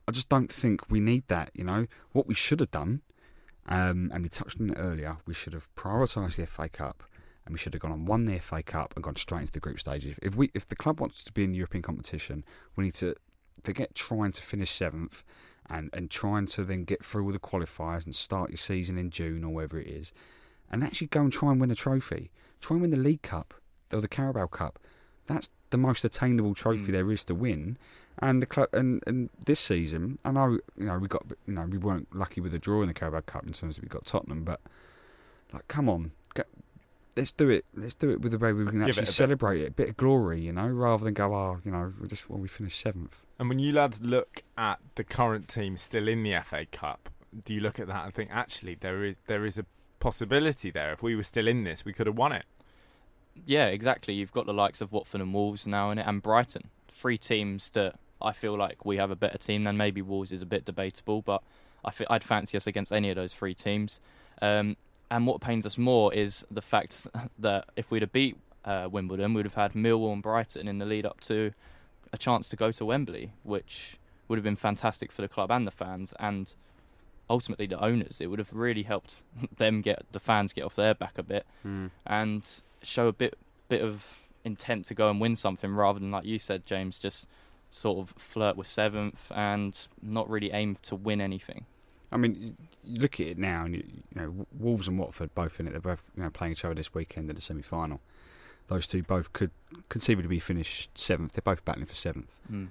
[0.08, 1.50] I just don't think we need that.
[1.54, 3.02] You know what we should have done
[3.68, 5.18] um, and we touched on it earlier.
[5.26, 7.04] We should have prioritised the FA Cup,
[7.44, 9.60] and we should have gone and won the FA Cup and gone straight into the
[9.60, 10.12] group stages.
[10.12, 12.44] If, if we, if the club wants to be in the European competition,
[12.76, 13.14] we need to
[13.62, 15.22] forget trying to finish seventh,
[15.70, 19.10] and and trying to then get through all the qualifiers and start your season in
[19.10, 20.12] June or whatever it is,
[20.70, 22.30] and actually go and try and win a trophy.
[22.60, 23.54] Try and win the League Cup
[23.92, 24.78] or the Carabao Cup.
[25.26, 26.92] That's the most attainable trophy Mm.
[26.92, 27.78] there is to win.
[28.18, 31.62] And the club, and, and this season, I know you know we got you know
[31.62, 34.04] we weren't lucky with a draw in the Carabao Cup in terms of we got
[34.04, 34.60] Tottenham, but
[35.52, 36.12] like come on,
[37.16, 37.64] let's do it.
[37.74, 39.68] Let's do it with the way we can Give it a actually bit- celebrate it,
[39.68, 42.38] a bit of glory, you know, rather than go, oh, you know, we just well
[42.38, 43.18] we finished seventh.
[43.38, 47.08] And when you lads look at the current team still in the FA Cup,
[47.44, 49.66] do you look at that and think actually there is there is a
[50.00, 50.92] possibility there?
[50.92, 52.44] If we were still in this, we could have won it.
[53.46, 54.14] Yeah, exactly.
[54.14, 56.68] You've got the likes of Watford and Wolves now in it, and Brighton.
[56.90, 59.76] Three teams that I feel like we have a better team than.
[59.76, 61.42] Maybe Wolves is a bit debatable, but
[61.84, 64.00] I f- I'd fancy us against any of those three teams.
[64.42, 64.76] Um,
[65.12, 67.06] and what pains us more is the fact
[67.38, 70.86] that if we'd have beat uh, Wimbledon, we'd have had Millwall and Brighton in the
[70.86, 71.52] lead up to
[72.12, 75.66] a chance to go to Wembley, which would have been fantastic for the club and
[75.66, 76.54] the fans, and
[77.28, 78.20] ultimately the owners.
[78.20, 79.22] It would have really helped
[79.56, 81.46] them get the fans get off their back a bit
[82.06, 83.36] and show a bit
[83.68, 87.26] bit of intent to go and win something rather than like you said, James, just
[87.68, 91.66] sort of flirt with seventh and not really aim to win anything.
[92.12, 92.54] I mean, you,
[93.00, 95.70] look at it now, and you, you know Wolves and Watford both in it.
[95.70, 98.00] They're both you know playing each other this weekend in the semi-final.
[98.68, 99.50] those two both could
[99.88, 101.32] conceivably be finished seventh.
[101.32, 102.30] They're both battling for seventh.
[102.50, 102.68] Mm.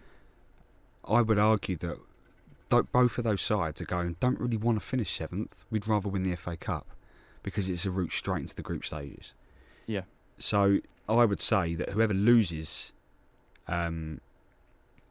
[1.03, 1.97] I would argue that
[2.91, 5.65] both of those sides are going, don't really want to finish seventh.
[5.69, 6.87] We'd rather win the FA Cup
[7.43, 9.33] because it's a route straight into the group stages.
[9.87, 10.03] Yeah.
[10.37, 10.79] So
[11.09, 12.93] I would say that whoever loses,
[13.67, 14.21] um,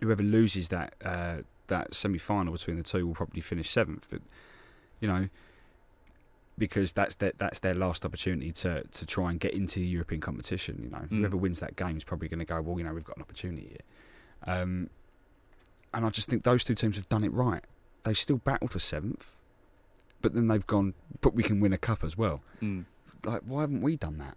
[0.01, 1.39] whoever loses that uh,
[1.71, 4.07] that semi final between the two will probably finish seventh.
[4.11, 4.21] But
[5.01, 5.29] you know,
[6.59, 10.81] because that's their that's their last opportunity to to try and get into European competition.
[10.85, 11.18] You know, Mm.
[11.21, 12.61] whoever wins that game is probably going to go.
[12.61, 14.55] Well, you know, we've got an opportunity here.
[14.55, 14.91] Um,
[15.95, 17.64] and I just think those two teams have done it right.
[18.05, 19.35] They still battled for seventh,
[20.23, 20.95] but then they've gone.
[21.21, 22.43] But we can win a cup as well.
[22.62, 22.85] Mm.
[23.25, 24.37] Like, why haven't we done that?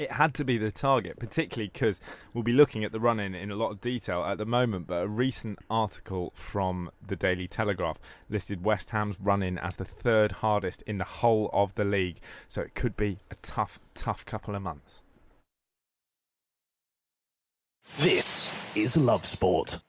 [0.00, 2.00] It had to be the target, particularly because
[2.32, 4.86] we'll be looking at the run in in a lot of detail at the moment.
[4.86, 7.98] But a recent article from the Daily Telegraph
[8.30, 12.16] listed West Ham's run in as the third hardest in the whole of the league.
[12.48, 15.02] So it could be a tough, tough couple of months.
[17.98, 19.80] This is Love Sport.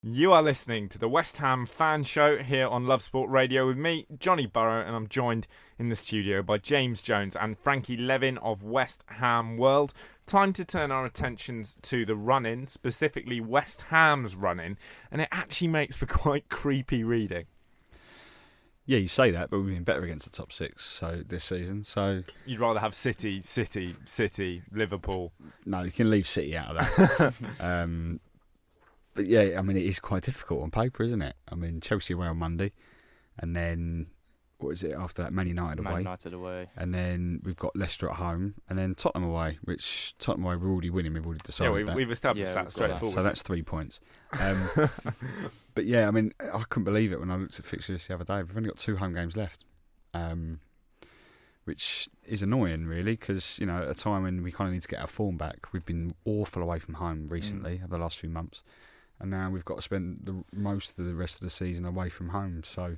[0.00, 3.76] You are listening to the West Ham fan show here on Love Sport Radio with
[3.76, 8.38] me, Johnny Burrow, and I'm joined in the studio by James Jones and Frankie Levin
[8.38, 9.92] of West Ham World.
[10.24, 14.78] Time to turn our attentions to the run in, specifically West Ham's run in,
[15.10, 17.46] and it actually makes for quite creepy reading.
[18.86, 21.82] Yeah, you say that, but we've been better against the top six so this season.
[21.82, 25.32] So You'd rather have City, City, City, Liverpool.
[25.66, 27.34] no, you can leave City out of that.
[27.60, 28.20] um,
[29.18, 31.34] but yeah, I mean, it is quite difficult on paper, isn't it?
[31.50, 32.70] I mean, Chelsea away on Monday,
[33.36, 34.06] and then
[34.58, 35.32] what is it after that?
[35.32, 35.84] Man United away.
[35.84, 36.66] Man away, United away.
[36.76, 39.58] and then we've got Leicester at home, and then Tottenham away.
[39.64, 41.14] Which Tottenham away we're already winning.
[41.14, 41.96] We've already Yeah, decided we've, that.
[41.96, 42.96] we've established Yeah, that we've got that.
[42.98, 43.14] straightforward.
[43.14, 43.98] so that's three points.
[44.38, 44.68] Um,
[45.74, 48.24] but yeah, I mean, I couldn't believe it when I looked at fixtures the other
[48.24, 48.42] day.
[48.44, 49.64] We've only got two home games left,
[50.14, 50.60] um,
[51.64, 54.82] which is annoying, really, because you know at a time when we kind of need
[54.82, 58.18] to get our form back, we've been awful away from home recently over the last
[58.18, 58.62] few months,
[59.20, 62.08] and now we've got to spend the most of the rest of the season away
[62.08, 62.62] from home.
[62.64, 62.96] So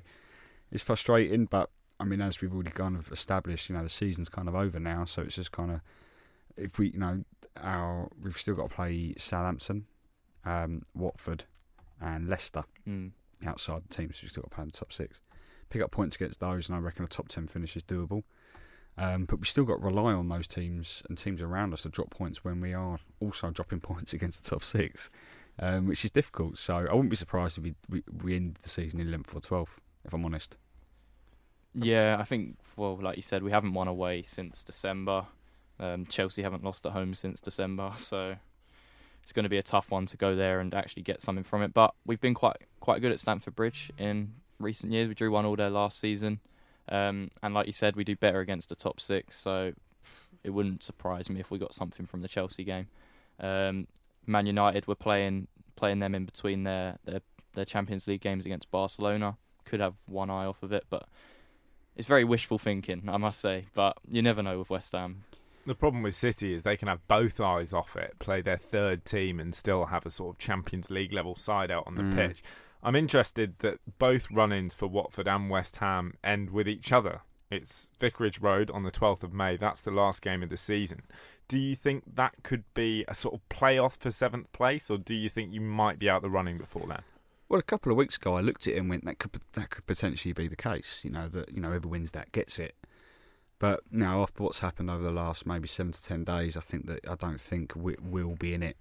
[0.71, 1.69] it's frustrating, but
[1.99, 4.79] I mean, as we've already kind of established, you know, the season's kind of over
[4.79, 5.81] now, so it's just kind of
[6.57, 7.23] if we, you know,
[7.61, 9.85] our we've still got to play Southampton,
[10.45, 11.43] um, Watford,
[11.99, 13.11] and Leicester Mm.
[13.45, 14.21] outside the teams.
[14.21, 15.21] We've still got to play in the top six.
[15.69, 18.23] Pick up points against those, and I reckon a top ten finish is doable.
[18.97, 21.89] Um, but we still got to rely on those teams and teams around us to
[21.89, 25.09] drop points when we are also dropping points against the top six,
[25.61, 26.57] um, which is difficult.
[26.57, 29.77] So I wouldn't be surprised if we we, we the season in 11th or 12th,
[30.03, 30.57] if I'm honest.
[31.73, 35.27] Yeah, I think, well, like you said, we haven't won away since December.
[35.79, 38.35] Um, Chelsea haven't lost at home since December, so
[39.23, 41.61] it's going to be a tough one to go there and actually get something from
[41.61, 41.73] it.
[41.73, 45.07] But we've been quite quite good at Stamford Bridge in recent years.
[45.07, 46.39] We drew one all there last season,
[46.89, 49.37] um, and like you said, we do better against the top six.
[49.37, 49.73] So
[50.43, 52.87] it wouldn't surprise me if we got something from the Chelsea game.
[53.39, 53.87] Um,
[54.25, 55.47] Man United were playing
[55.81, 57.21] playing them in between their, their
[57.55, 59.35] their Champions League games against Barcelona.
[59.65, 61.07] Could have one eye off of it, but
[61.97, 63.65] it's very wishful thinking, I must say.
[63.73, 65.23] But you never know with West Ham.
[65.65, 69.05] The problem with City is they can have both eyes off it, play their third
[69.05, 72.15] team, and still have a sort of Champions League level side out on the Mm.
[72.15, 72.41] pitch.
[72.83, 77.21] I'm interested that both run ins for Watford and West Ham end with each other.
[77.51, 79.57] It's Vicarage Road on the 12th of May.
[79.57, 81.01] That's the last game of the season.
[81.51, 85.13] Do you think that could be a sort of playoff for seventh place, or do
[85.13, 87.01] you think you might be out the running before then?
[87.49, 89.69] Well, a couple of weeks ago, I looked at it and went, "That could that
[89.69, 92.77] could potentially be the case." You know that you know whoever wins that gets it.
[93.59, 96.85] But now, after what's happened over the last maybe seven to ten days, I think
[96.85, 98.77] that I don't think we will be in it.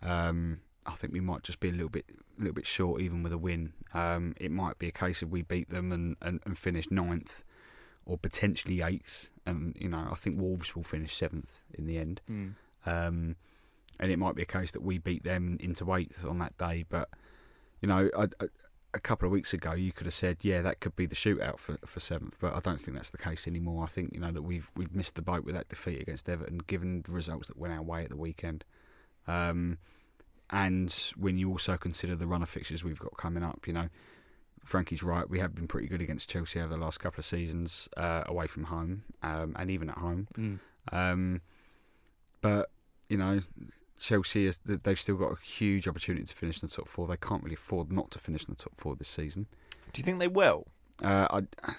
[0.00, 2.04] Um, I think we might just be a little bit,
[2.38, 3.72] a little bit short, even with a win.
[3.94, 7.42] Um, it might be a case of we beat them and, and, and finish ninth,
[8.06, 9.28] or potentially eighth.
[9.46, 12.20] And you know, I think Wolves will finish seventh in the end.
[12.30, 12.54] Mm.
[12.86, 13.36] Um,
[13.98, 16.84] and it might be a case that we beat them into eighth on that day.
[16.88, 17.08] But
[17.80, 18.48] you know, I, I,
[18.94, 21.58] a couple of weeks ago, you could have said, yeah, that could be the shootout
[21.58, 22.36] for, for seventh.
[22.40, 23.84] But I don't think that's the case anymore.
[23.84, 26.58] I think you know that we've we've missed the boat with that defeat against Everton,
[26.66, 28.64] given the results that went our way at the weekend.
[29.26, 29.78] Um,
[30.50, 33.88] and when you also consider the run of fixtures we've got coming up, you know,
[34.64, 35.28] Frankie's right.
[35.28, 38.46] We have been pretty good against Chelsea over the last couple of seasons, uh, away
[38.46, 40.28] from home, um, and even at home.
[40.38, 40.58] Mm.
[40.92, 41.40] Um,
[42.40, 42.70] but
[43.08, 43.40] you know,
[43.98, 47.06] Chelsea is, they've still got a huge opportunity to finish in the top four.
[47.06, 49.46] They can't really afford not to finish in the top four this season.
[49.92, 50.66] Do you think they will?
[51.02, 51.72] Uh, I,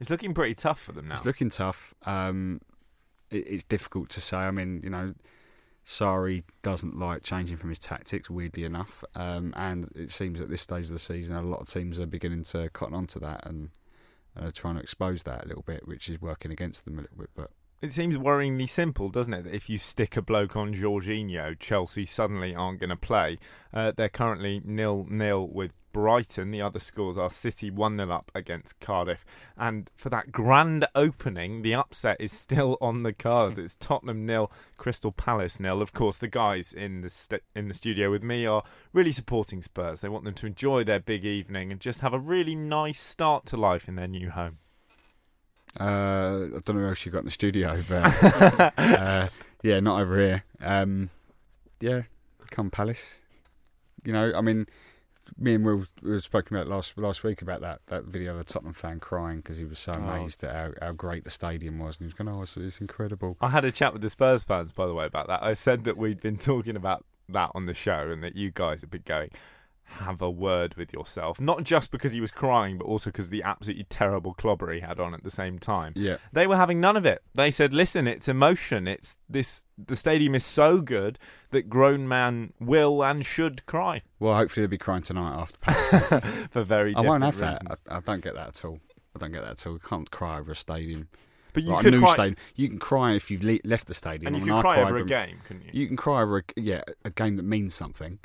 [0.00, 1.14] It's looking pretty tough for them now.
[1.14, 1.94] it's looking tough.
[2.06, 2.60] Um,
[3.30, 4.36] it, it's difficult to say.
[4.36, 5.14] I mean, you know,
[5.84, 9.02] Sarri doesn't like changing from his tactics, weirdly enough.
[9.14, 12.06] Um, and it seems at this stage of the season, a lot of teams are
[12.06, 13.70] beginning to cotton onto that and
[14.36, 17.18] uh, trying to expose that a little bit, which is working against them a little
[17.18, 17.30] bit.
[17.34, 17.50] But
[17.82, 19.42] it seems worryingly simple, doesn't it?
[19.42, 23.38] That if you stick a bloke on Jorginho, Chelsea suddenly aren't going to play.
[23.74, 26.52] Uh, they're currently nil nil with Brighton.
[26.52, 29.24] The other scores are City 1 0 up against Cardiff.
[29.56, 33.58] And for that grand opening, the upset is still on the cards.
[33.58, 35.82] It's Tottenham nil, Crystal Palace nil.
[35.82, 38.62] Of course, the guys in the st- in the studio with me are
[38.92, 40.02] really supporting Spurs.
[40.02, 43.44] They want them to enjoy their big evening and just have a really nice start
[43.46, 44.58] to life in their new home.
[45.80, 45.84] Uh,
[46.54, 49.28] I don't know who else you got in the studio, but uh,
[49.62, 50.44] yeah, not over here.
[50.60, 51.10] Um,
[51.80, 52.02] yeah,
[52.50, 53.20] come Palace.
[54.04, 54.66] You know, I mean,
[55.38, 58.40] me and Will we were speaking about last last week about that that video of
[58.40, 60.00] a Tottenham fan crying because he was so Oh.
[60.02, 62.80] amazed at how, how great the stadium was, and he was going, "Oh, it's, it's
[62.80, 65.42] incredible." I had a chat with the Spurs fans, by the way, about that.
[65.42, 68.82] I said that we'd been talking about that on the show and that you guys
[68.82, 69.30] had been going,
[69.84, 71.40] have a word with yourself.
[71.40, 74.80] Not just because he was crying, but also because of the absolutely terrible clobber he
[74.80, 75.92] had on at the same time.
[75.96, 77.22] Yeah, They were having none of it.
[77.34, 78.88] They said, listen, it's emotion.
[78.88, 79.64] It's this.
[79.84, 81.18] The stadium is so good
[81.50, 86.20] that grown man will and should cry well, hopefully they'll be crying tonight after.
[86.50, 87.58] For very I different won't have reasons.
[87.68, 87.78] that.
[87.90, 88.78] I, I don't get that at all.
[89.14, 89.72] I don't get that at all.
[89.74, 91.08] You can't cry over a stadium.
[91.52, 92.36] But you Like could cry, stadium.
[92.54, 94.34] You can cry if you've le- left the stadium.
[94.34, 95.70] and you I mean, I cry cry over a game, couldn't you?
[95.74, 98.20] You can cry over a, yeah a game that means something.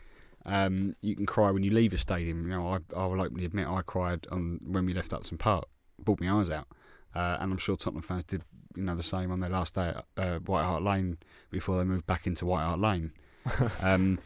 [0.48, 2.44] Um, you can cry when you leave a stadium.
[2.44, 5.66] You know, I, I will openly admit I cried on when we left Upton Park.
[6.00, 6.68] Bawled my eyes out,
[7.16, 8.44] uh, and I'm sure Tottenham fans did
[8.76, 11.18] you know the same on their last day at uh, White Hart Lane
[11.50, 13.12] before they moved back into White Hart Lane.
[13.82, 14.20] um,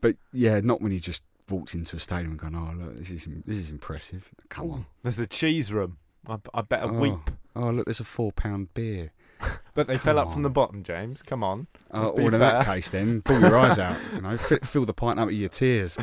[0.00, 3.10] but yeah, not when you just walked into a stadium and gone, oh look, this
[3.10, 4.30] is this is impressive.
[4.48, 4.86] Come on.
[5.02, 5.98] There's a cheese room.
[6.26, 6.98] I, I better Oh.
[6.98, 7.30] weep.
[7.56, 9.12] Oh look, there's a four pound beer.
[9.74, 11.22] But they fell up from the bottom, James.
[11.22, 11.66] Come on.
[11.92, 13.96] Uh, or in that case, then pull your eyes out.
[14.12, 15.98] You know, fill, fill the pint up with your tears.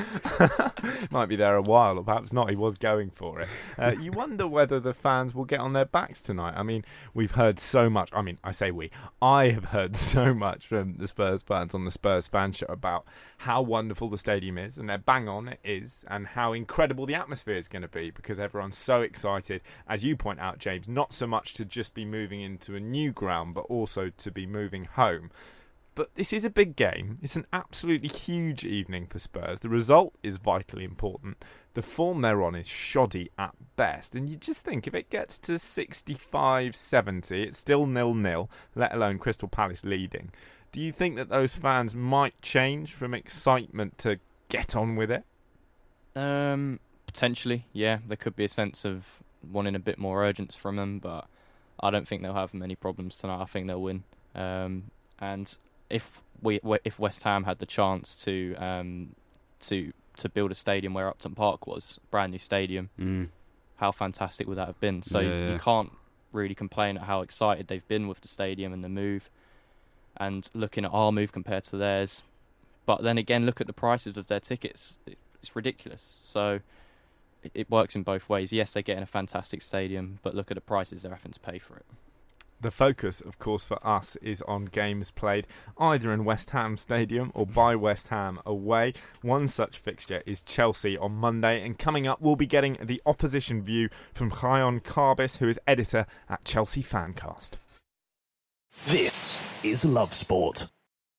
[1.11, 2.49] Might be there a while, or perhaps not.
[2.49, 3.49] He was going for it.
[3.77, 6.55] Uh, you wonder whether the fans will get on their backs tonight.
[6.57, 6.83] I mean,
[7.13, 8.09] we've heard so much.
[8.13, 8.89] I mean, I say we.
[9.21, 13.05] I have heard so much from the Spurs fans on the Spurs fan show about
[13.39, 17.15] how wonderful the stadium is, and they're bang on it is, and how incredible the
[17.15, 19.61] atmosphere is going to be because everyone's so excited.
[19.87, 23.11] As you point out, James, not so much to just be moving into a new
[23.11, 25.31] ground, but also to be moving home.
[25.95, 27.17] But this is a big game.
[27.21, 29.59] It's an absolutely huge evening for Spurs.
[29.59, 31.43] The result is vitally important.
[31.73, 34.15] The form they're on is shoddy at best.
[34.15, 38.93] And you just think if it gets to 65 70, it's still nil nil, let
[38.93, 40.31] alone Crystal Palace leading.
[40.71, 45.25] Do you think that those fans might change from excitement to get on with it?
[46.15, 47.99] Um, potentially, yeah.
[48.07, 51.27] There could be a sense of wanting a bit more urgency from them, but
[51.81, 53.41] I don't think they'll have many problems tonight.
[53.41, 54.03] I think they'll win.
[54.35, 55.57] Um, and
[55.89, 59.15] if we if West Ham had the chance to um,
[59.61, 63.29] to to build a stadium where Upton Park was, brand new stadium, Mm.
[63.77, 65.01] how fantastic would that have been?
[65.01, 65.53] So Yeah, yeah.
[65.53, 65.91] you can't
[66.31, 69.29] really complain at how excited they've been with the stadium and the move,
[70.17, 72.23] and looking at our move compared to theirs.
[72.85, 74.97] But then again, look at the prices of their tickets;
[75.41, 76.19] it's ridiculous.
[76.23, 76.59] So
[77.43, 78.51] it, it works in both ways.
[78.51, 81.59] Yes, they're getting a fantastic stadium, but look at the prices they're having to pay
[81.59, 81.85] for it.
[82.61, 87.31] The focus, of course, for us is on games played either in West Ham Stadium
[87.33, 88.93] or by West Ham away.
[89.21, 93.63] One such fixture is Chelsea on Monday, and coming up, we'll be getting the opposition
[93.63, 97.51] view from Keon Carbis, who is editor at Chelsea Fancast.
[98.87, 100.67] This is Love Sport.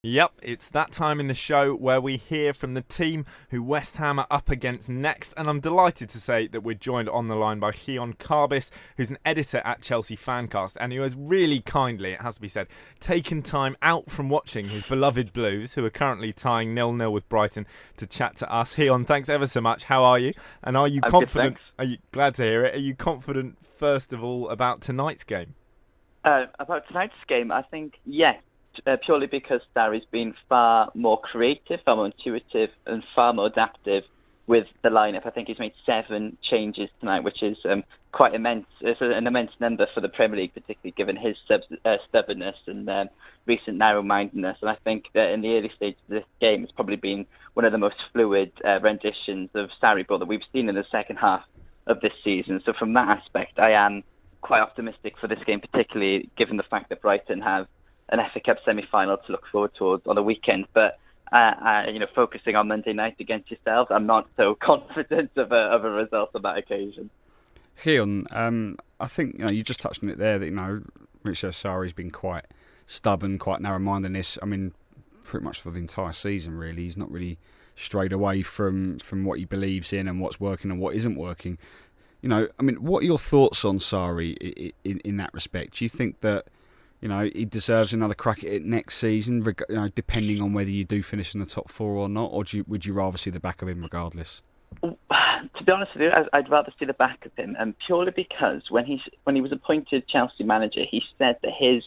[0.02, 3.98] Yep, it's that time in the show where we hear from the team who West
[3.98, 7.34] Ham are up against next, and I'm delighted to say that we're joined on the
[7.34, 12.12] line by Keon Carbis, who's an editor at Chelsea Fancast, and who has really kindly,
[12.12, 15.90] it has to be said, taken time out from watching his beloved Blues, who are
[15.90, 17.66] currently tying nil-nil with Brighton,
[17.98, 18.76] to chat to us.
[18.76, 19.84] Keon, thanks ever so much.
[19.84, 20.32] How are you?
[20.64, 21.56] And are you I'm confident?
[21.56, 21.60] thanks.
[21.78, 22.74] are you glad to hear it?
[22.74, 25.56] Are you confident first of all about tonight's game?
[26.24, 28.36] Uh, about tonight's game, I think yes,
[28.86, 34.04] uh, purely because Sarri's been far more creative, far more intuitive, and far more adaptive
[34.46, 35.26] with the lineup.
[35.26, 38.66] I think he's made seven changes tonight, which is um, quite immense.
[38.80, 42.88] It's an immense number for the Premier League, particularly given his sub- uh, stubbornness and
[42.90, 43.08] um,
[43.46, 44.56] recent narrow-mindedness.
[44.60, 47.64] And I think that in the early stages of this game, it's probably been one
[47.64, 51.16] of the most fluid uh, renditions of Sarri ball that we've seen in the second
[51.16, 51.44] half
[51.86, 52.60] of this season.
[52.66, 54.02] So from that aspect, I am
[54.40, 57.66] quite optimistic for this game, particularly given the fact that Brighton have
[58.10, 60.66] an FA Cup semi-final to look forward towards on the weekend.
[60.74, 60.98] But
[61.32, 65.52] uh, uh, you know, focusing on Monday night against yourselves, I'm not so confident of
[65.52, 67.10] a of a result on that occasion.
[67.82, 70.38] Keon, um, I think you know you just touched on it there.
[70.38, 70.82] That you know,
[71.22, 72.46] Richard Sarri's been quite
[72.86, 74.06] stubborn, quite narrow-minded.
[74.08, 74.72] in This, I mean,
[75.24, 76.54] pretty much for the entire season.
[76.56, 77.38] Really, he's not really
[77.76, 81.56] strayed away from from what he believes in and what's working and what isn't working.
[82.22, 85.32] You know, I mean, what are your thoughts on Sarri i- i- in in that
[85.32, 85.78] respect?
[85.78, 86.48] Do you think that
[87.00, 90.70] you know, he deserves another crack at it next season, you know, depending on whether
[90.70, 93.30] you do finish in the top four or not, or you, would you rather see
[93.30, 94.42] the back of him regardless?
[95.56, 98.62] To be honest with you, I'd rather see the back of him, and purely because
[98.70, 101.82] when he when he was appointed Chelsea manager, he said that his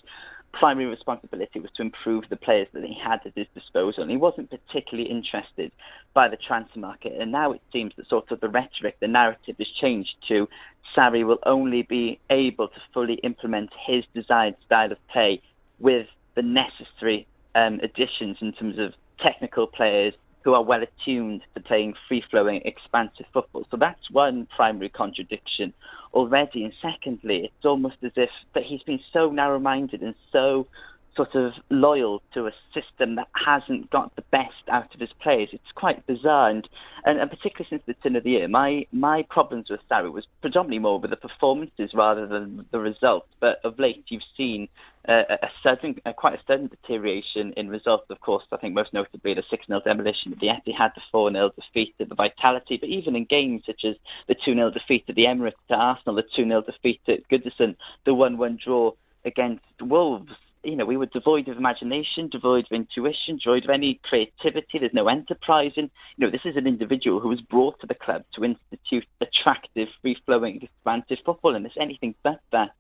[0.54, 4.04] primary responsibility was to improve the players that he had at his disposal.
[4.04, 5.72] And he wasn't particularly interested
[6.14, 7.14] by the transfer market.
[7.20, 10.48] And now it seems that sort of the rhetoric, the narrative has changed to
[10.96, 15.42] Sarri will only be able to fully implement his desired style of play
[15.80, 17.26] with the necessary
[17.56, 22.62] um, additions in terms of technical players who are well attuned to playing free flowing,
[22.66, 23.66] expansive football.
[23.72, 25.74] So that's one primary contradiction
[26.14, 26.64] already.
[26.64, 30.68] And secondly, it's almost as if that he's been so narrow minded and so
[31.16, 35.50] sort of loyal to a system that hasn't got the best out of his players.
[35.52, 36.68] It's quite bizarre, and,
[37.06, 40.26] and, and particularly since the turn of the year, my my problems with Sarri was
[40.42, 43.28] predominantly more with the performances rather than the results.
[43.40, 44.70] But of late, you've seen
[45.08, 48.06] uh, a sudden, quite a sudden deterioration in results.
[48.10, 51.32] Of course, I think most notably the six 0 demolition of the Etihad, the four
[51.32, 53.96] 0 defeat at the Vitality, but even in games such as
[54.28, 57.76] the two 0 defeat at the Emirates to Arsenal, the two 0 defeat at Goodison,
[58.06, 58.94] the one one draw
[59.26, 60.32] against Wolves
[60.64, 64.80] you know, we were devoid of imagination, devoid of intuition, devoid of any creativity.
[64.80, 65.74] There's no enterprise.
[65.76, 69.06] And, you know, this is an individual who was brought to the club to institute
[69.22, 71.56] attractive, free flowing, expansive football.
[71.56, 72.76] And there's anything but that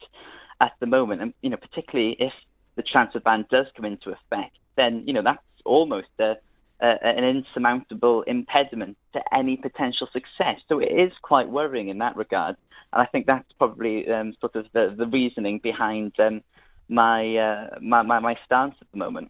[0.62, 1.22] at the moment.
[1.22, 2.34] And, you know, particularly if
[2.76, 6.36] the transfer ban does come into effect, then, you know, that's almost a,
[6.82, 10.60] a, an insurmountable impediment to any potential success.
[10.70, 12.56] So it is quite worrying in that regard.
[12.94, 16.14] And I think that's probably um, sort of the, the reasoning behind.
[16.20, 16.44] Um,
[16.90, 19.30] my, uh, my, my my stance at the moment.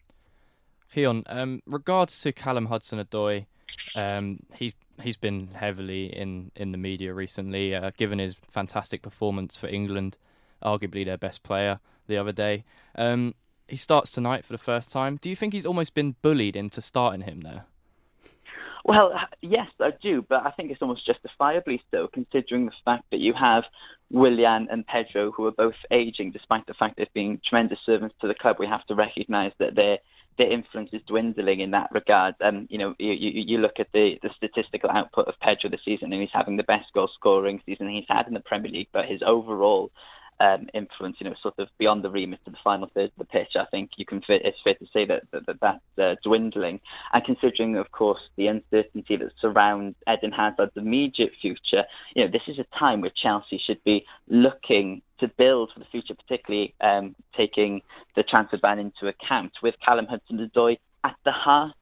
[0.93, 3.45] Keon, um, regards to Callum Hudson-Odoi,
[3.95, 9.57] um, he's he's been heavily in, in the media recently, uh, given his fantastic performance
[9.57, 10.17] for England,
[10.63, 12.63] arguably their best player the other day.
[12.95, 13.33] Um,
[13.67, 15.17] he starts tonight for the first time.
[15.19, 17.65] Do you think he's almost been bullied into starting him there?
[18.85, 23.19] Well, yes, I do, but I think it's almost justifiably so, considering the fact that
[23.19, 23.63] you have
[24.11, 28.27] Willian and Pedro, who are both aging, despite the fact they've been tremendous servants to
[28.27, 28.57] the club.
[28.59, 29.99] We have to recognise that their
[30.37, 32.33] their influence is dwindling in that regard.
[32.43, 35.81] Um, you know, you, you, you look at the, the statistical output of Pedro this
[35.85, 38.87] season, and he's having the best goal scoring season he's had in the Premier League,
[38.91, 39.91] but his overall
[40.43, 43.25] um, influence, you know, sort of beyond the remit of the final third of the
[43.25, 43.53] pitch.
[43.55, 46.81] I think you can fit, it's fair to say that, that, that that's uh, dwindling.
[47.13, 51.83] And considering, of course, the uncertainty that surrounds Eden Hazard's immediate future,
[52.15, 55.91] you know, this is a time where Chelsea should be looking to build for the
[55.91, 57.81] future, particularly um, taking
[58.15, 61.73] the transfer ban into account with Callum Hudson-Odoi at the heart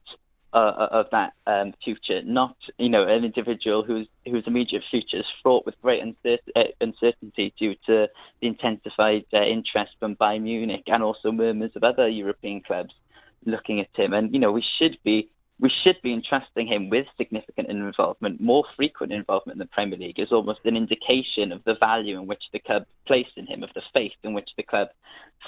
[0.52, 5.26] uh, of that um, future, not you know an individual whose whose immediate future is
[5.42, 8.06] fraught with great uh, uncertainty due to
[8.40, 12.94] the intensified uh, interest from Bayern Munich and also murmurs of other European clubs
[13.46, 14.12] looking at him.
[14.12, 15.30] And you know we should be
[15.60, 20.18] we should be entrusting him with significant involvement, more frequent involvement in the Premier League,
[20.18, 23.70] is almost an indication of the value in which the club placed in him, of
[23.74, 24.88] the faith in which the club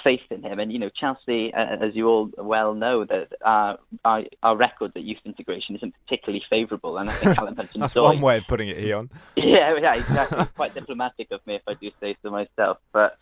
[0.03, 0.59] faith in him.
[0.59, 4.91] And you know, Chelsea, uh, as you all well know, that our, our, our record
[4.95, 6.97] at youth integration isn't particularly favourable.
[6.97, 9.09] And I think Callum Hudson That's one way of putting it, Keon.
[9.35, 10.39] Yeah, yeah, exactly.
[10.39, 13.17] it's quite diplomatic of me if I do say so myself, but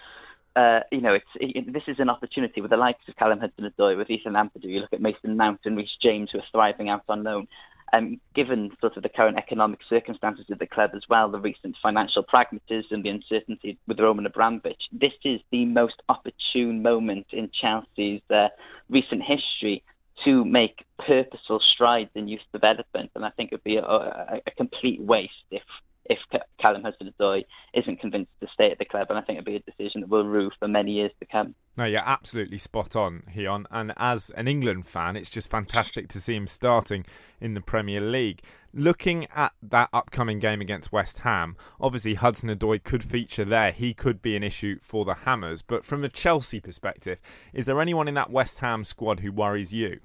[0.55, 3.97] uh, you know, it's it, this is an opportunity with the likes of Callum Hudson-Odoi,
[3.97, 4.65] with Ethan Ampadu.
[4.65, 7.47] You look at Mason Mount and Reece James, who are thriving out on loan.
[7.91, 11.75] Um, given sort of the current economic circumstances of the club as well, the recent
[11.79, 18.23] financial pragmatism, the uncertainty with Roman Abramovich, this is the most opportune moment in Chelsea's
[18.31, 18.47] uh,
[18.89, 19.83] recent history
[20.25, 23.11] to make purposeful strides in youth development.
[23.13, 25.61] And I think it would be a, a, a complete waste if
[26.05, 26.19] if
[26.61, 29.71] Callum Hudson-Odoi isn't convinced to stay at the club, and I think it'll be a
[29.71, 31.55] decision that will rue for many years to come.
[31.77, 33.67] No, you're absolutely spot on, Keon.
[33.71, 37.05] And as an England fan, it's just fantastic to see him starting
[37.41, 38.41] in the Premier League.
[38.73, 43.71] Looking at that upcoming game against West Ham, obviously Hudson-Odoi could feature there.
[43.71, 45.61] He could be an issue for the Hammers.
[45.61, 47.19] But from the Chelsea perspective,
[47.53, 49.99] is there anyone in that West Ham squad who worries you?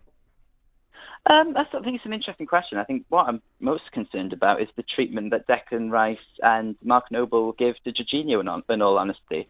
[1.26, 2.78] Um, I think it's an interesting question.
[2.78, 7.10] I think what I'm most concerned about is the treatment that Declan Rice and Mark
[7.10, 8.40] Noble will give to Jorginho.
[8.40, 9.48] In, all, in all honesty,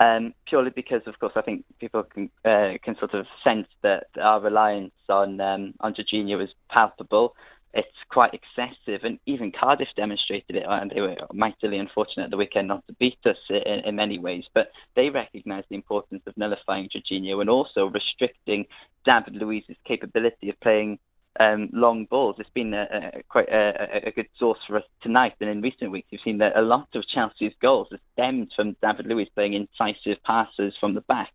[0.00, 4.06] um, purely because, of course, I think people can uh, can sort of sense that
[4.20, 7.34] our reliance on um, on Jorginho is palpable.
[7.74, 12.38] It's quite excessive, and even Cardiff demonstrated it, and they were mightily unfortunate at the
[12.38, 14.44] weekend not to beat us in, in many ways.
[14.54, 18.64] But they recognised the importance of nullifying Jorginho and also restricting
[19.04, 20.98] David Luiz's capability of playing
[21.38, 22.36] um, long balls.
[22.38, 25.34] It's been a, a quite a, a, good source for us tonight.
[25.40, 28.76] And in recent weeks, we've seen that a lot of Chelsea's goals have stemmed from
[28.82, 31.32] David Luiz playing incisive passes from the back.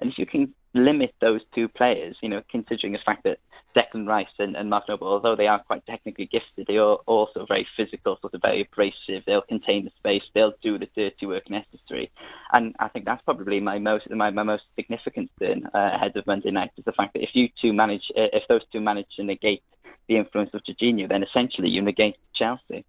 [0.00, 3.38] And if you can limit those two players, you know, considering the fact that
[3.76, 7.44] Declan Rice and, and Mark Noble, although they are quite technically gifted, they are also
[7.46, 9.24] very physical, sort of very abrasive.
[9.26, 10.22] They'll contain the space.
[10.34, 12.10] They'll do the dirty work necessary.
[12.52, 16.26] And I think that's probably my most my, my most significant concern uh, ahead of
[16.26, 19.08] Monday night is the fact that if you two manage, uh, if those two manage
[19.16, 19.62] to negate
[20.08, 22.84] the influence of Jorginho, then essentially you negate Chelsea.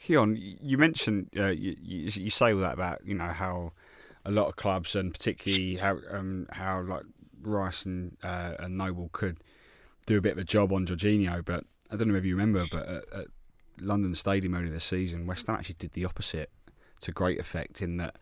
[0.00, 3.72] Keon, you mentioned uh, you, you, you say all that about you know how
[4.24, 7.04] a lot of clubs and particularly how um, how like
[7.42, 9.38] Rice and, uh, and Noble could
[10.06, 12.66] do a bit of a job on Jorginho, but I don't know if you remember,
[12.70, 13.26] but at, at
[13.78, 16.50] London Stadium earlier this season, West Ham actually did the opposite
[17.00, 18.16] to great effect in that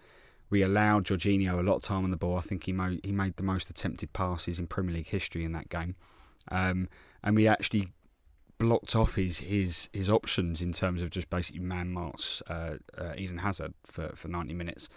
[0.50, 2.38] we allowed Jorginho a lot of time on the ball.
[2.38, 5.52] I think he made he made the most attempted passes in Premier League history in
[5.52, 5.96] that game,
[6.50, 6.88] um,
[7.22, 7.92] and we actually
[8.58, 13.12] blocked off his his his options in terms of just basically man marks uh, uh,
[13.16, 14.88] Eden Hazard for, for ninety minutes,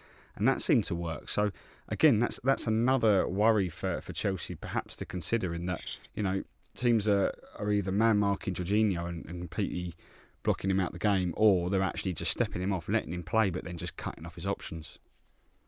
[0.42, 1.30] and that seemed to work.
[1.30, 1.52] So
[1.88, 5.82] again, that's that's another worry for, for Chelsea perhaps to consider in that
[6.16, 6.42] you know
[6.74, 9.94] teams are, are either man marking Jorginho and, and completely
[10.42, 13.22] blocking him out of the game, or they're actually just stepping him off, letting him
[13.22, 14.98] play, but then just cutting off his options.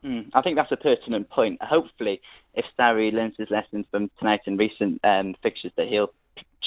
[0.04, 1.62] Mm, I think that's a pertinent point.
[1.62, 2.20] Hopefully,
[2.54, 6.12] if Sarri learns his lessons from tonight and recent um, fixtures, that he'll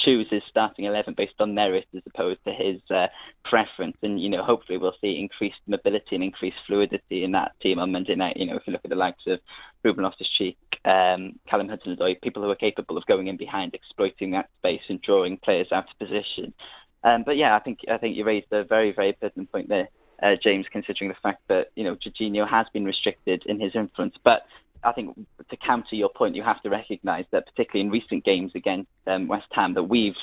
[0.04, 3.06] choose his starting eleven based on merit as opposed to his uh,
[3.44, 3.96] preference.
[4.02, 7.92] And you know, hopefully, we'll see increased mobility and increased fluidity in that team on
[7.92, 8.36] Monday night.
[8.36, 9.40] You know, if you look at the likes of
[9.84, 14.48] Ruben Loftus-Cheek, um, Callum Hudson-Odoi, people who are capable of going in behind, exploiting that
[14.58, 16.52] space and drawing players out of position.
[17.04, 19.88] Um, but yeah, I think I think you raised a very very pertinent point there,
[20.22, 20.66] uh, James.
[20.70, 24.42] Considering the fact that you know Jorginho has been restricted in his influence, but
[24.84, 25.16] I think
[25.50, 29.28] to counter your point, you have to recognise that particularly in recent games against um,
[29.28, 30.14] West Ham, that we've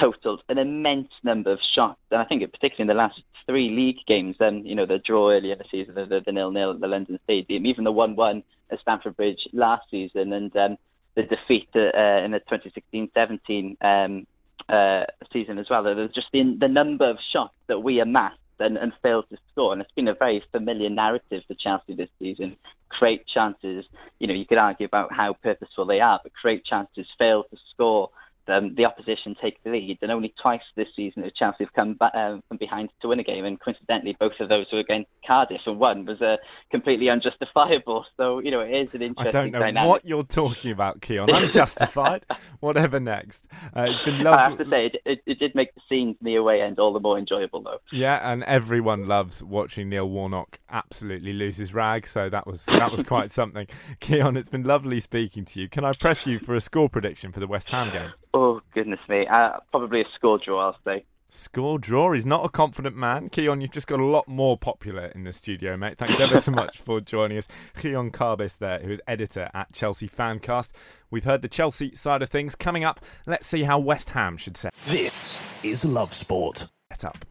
[0.00, 4.04] totaled an immense number of shots, and I think particularly in the last three league
[4.06, 6.80] games, then you know the draw earlier in the season, the, the, the nil-nil at
[6.80, 10.76] the London Stadium, even the one-one at Stamford Bridge last season, and um,
[11.14, 14.26] the defeat uh, in the 2016-17 um,
[14.68, 15.82] uh, season as well.
[15.82, 19.72] There's just the, the number of shots that we amassed and, and failed to score,
[19.72, 22.56] and it's been a very familiar narrative for Chelsea this season.
[22.88, 23.84] Create chances,
[24.18, 27.56] you know, you could argue about how purposeful they are, but create chances, fail to
[27.74, 28.10] score,
[28.48, 31.94] um, the opposition take the lead, and only twice this season has Chelsea have come
[31.94, 35.10] back, um, from behind to win a game, and coincidentally, both of those were against
[35.26, 36.36] Cardiff, and one was uh,
[36.70, 38.04] completely unjustifiable.
[38.16, 39.26] So you know, it is an interesting.
[39.26, 39.88] I don't know dynamic.
[39.88, 41.30] what you're talking about, Keon.
[41.30, 42.24] Unjustified.
[42.60, 43.46] Whatever next.
[43.76, 44.38] Uh, it's been lovely.
[44.38, 46.92] I have to say, it, it, it, did make the scenes the away end all
[46.92, 47.78] the more enjoyable, though.
[47.92, 52.06] Yeah, and everyone loves watching Neil Warnock absolutely lose his rag.
[52.06, 53.66] So that was that was quite something.
[54.00, 55.68] Keon, it's been lovely speaking to you.
[55.68, 58.12] Can I press you for a score prediction for the West Ham game?
[58.40, 59.26] Oh goodness me!
[59.26, 61.04] Uh, probably a score draw, I'll say.
[61.28, 62.12] Score draw.
[62.12, 63.30] He's not a confident man.
[63.30, 65.98] Keon, you've just got a lot more popular in the studio, mate.
[65.98, 67.48] Thanks ever so much for joining us.
[67.76, 70.70] Keon Carbis there, who is editor at Chelsea Fancast.
[71.10, 72.54] We've heard the Chelsea side of things.
[72.54, 74.72] Coming up, let's see how West Ham should set.
[74.86, 76.68] This is Love Sport.
[76.92, 77.24] Set up.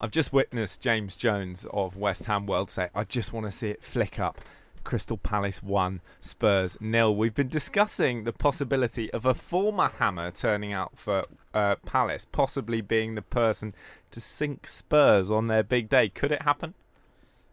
[0.00, 3.70] I've just witnessed James Jones of West Ham World say, I just want to see
[3.70, 4.40] it flick up.
[4.86, 7.14] Crystal Palace 1, Spurs nil.
[7.16, 12.80] We've been discussing the possibility of a former Hammer turning out for uh, Palace, possibly
[12.80, 13.74] being the person
[14.12, 16.08] to sink Spurs on their big day.
[16.08, 16.74] Could it happen?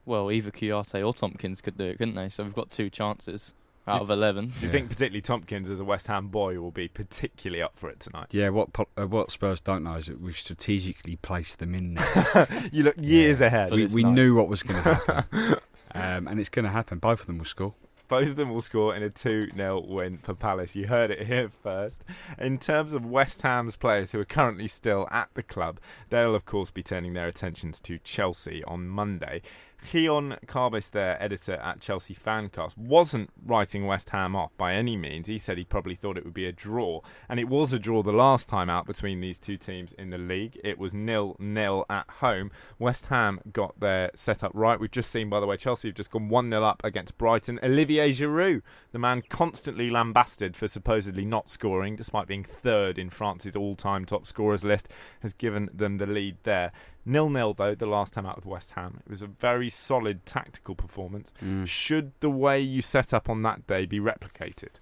[0.06, 2.30] Well, either Kouyaté or Tomkins could do it, couldn't they?
[2.30, 3.56] So we've got two chances
[3.88, 4.50] out of 11.
[4.50, 4.72] Do you yeah.
[4.72, 8.28] think particularly Tomkins as a West Ham boy will be particularly up for it tonight?
[8.30, 12.48] Yeah, what uh, what Spurs don't know is that we've strategically placed them in there.
[12.72, 13.48] you look years yeah.
[13.48, 13.72] ahead.
[13.72, 15.56] We, we knew what was going to happen.
[15.94, 17.00] Um, and it's going to happen.
[17.00, 17.74] Both of them will score.
[18.10, 20.76] Both of them will score in a 2 0 win for Palace.
[20.76, 22.04] You heard it here first.
[22.38, 25.80] In terms of West Ham's players who are currently still at the club,
[26.10, 29.42] they'll, of course, be turning their attentions to Chelsea on Monday.
[29.84, 35.28] Keon Carbis, their editor at Chelsea Fancast, wasn't writing West Ham off by any means.
[35.28, 38.02] He said he probably thought it would be a draw, and it was a draw
[38.02, 40.60] the last time out between these two teams in the league.
[40.64, 42.52] It was nil nil at home.
[42.80, 44.80] West Ham got their setup right.
[44.80, 47.60] We've just seen, by the way, Chelsea have just gone one 0 up against Brighton.
[47.62, 48.62] Olivier Giroud,
[48.92, 54.26] the man constantly lambasted for supposedly not scoring, despite being third in France's all-time top
[54.26, 54.90] scorers list,
[55.22, 56.72] has given them the lead there.
[57.06, 59.02] Nil nil though the last time out with West Ham.
[59.06, 61.34] It was a very solid tactical performance.
[61.44, 61.68] Mm.
[61.68, 64.76] Should the way you set up on that day be replicated?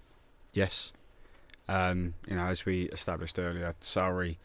[0.54, 0.92] Yes.
[1.68, 4.40] Um, you know, as we established earlier, sorry,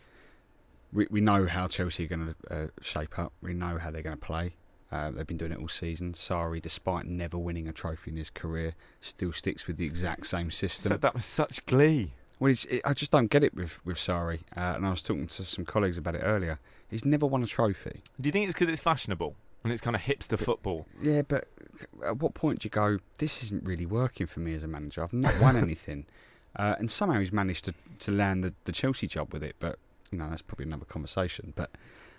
[0.93, 3.33] we we know how Chelsea are going to uh, shape up.
[3.43, 4.55] We know how they're going to play.
[4.91, 6.13] Uh, they've been doing it all season.
[6.13, 10.51] Sarri, despite never winning a trophy in his career, still sticks with the exact same
[10.51, 10.91] system.
[10.91, 12.13] So that was such glee.
[12.39, 15.03] Well, it's, it, I just don't get it with with Sarri, uh, and I was
[15.03, 16.59] talking to some colleagues about it earlier.
[16.89, 18.03] He's never won a trophy.
[18.21, 19.35] Do you think it's because it's fashionable
[19.65, 20.87] and it's kind of hipster football?
[21.01, 21.45] Yeah, but
[22.05, 22.99] at what point do you go?
[23.19, 25.03] This isn't really working for me as a manager.
[25.03, 26.07] I've not won anything,
[26.57, 29.57] uh, and somehow he's managed to to land the, the Chelsea job with it.
[29.59, 29.79] But
[30.11, 31.55] you know that's probably another conversation.
[31.57, 31.71] But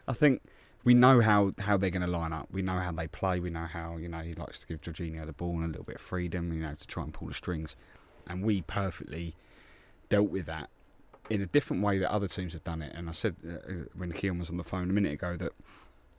[0.07, 0.41] I think
[0.83, 2.47] we know how, how they're going to line up.
[2.49, 3.39] We know how they play.
[3.39, 5.83] We know how you know he likes to give Jorginho the ball and a little
[5.83, 7.75] bit of freedom, you know, to try and pull the strings.
[8.25, 9.35] And we perfectly
[10.09, 10.69] dealt with that
[11.29, 12.93] in a different way that other teams have done it.
[12.95, 15.51] And I said uh, uh when Keon was on the phone a minute ago that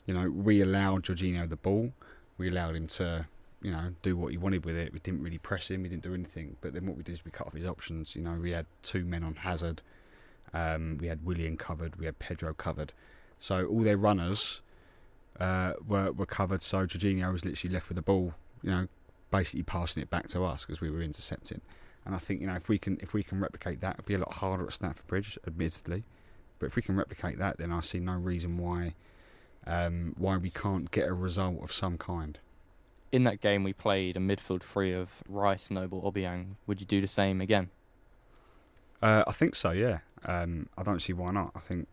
[0.07, 1.93] you know we allowed Jorginho the ball,
[2.37, 3.27] we allowed him to
[3.63, 4.93] you know do what he wanted with it.
[4.93, 5.83] We didn't really press him.
[5.83, 6.57] We didn't do anything.
[6.61, 8.15] But then what we did is we cut off his options.
[8.15, 9.83] You know, we had two men on Hazard.
[10.55, 11.97] Um, we had Willian covered.
[11.97, 12.93] We had Pedro covered.
[13.39, 14.63] So all their runners
[15.39, 16.63] uh, were were covered.
[16.63, 18.35] So Jorginho was literally left with the ball.
[18.63, 18.89] You know,
[19.31, 21.61] basically passing it back to us because we were intercepting.
[22.09, 24.15] And I think you know if we can if we can replicate that, it'll be
[24.15, 26.05] a lot harder at Stamford Bridge, admittedly.
[26.59, 28.95] But if we can replicate that, then I see no reason why
[29.67, 32.39] um, why we can't get a result of some kind.
[33.13, 36.55] In that game, we played a midfield three of Rice, Noble, Obiang.
[36.67, 37.69] Would you do the same again?
[39.03, 39.73] Uh, I think so.
[39.73, 39.99] Yeah.
[40.25, 41.53] Um, I don't see why not.
[41.55, 41.89] I think,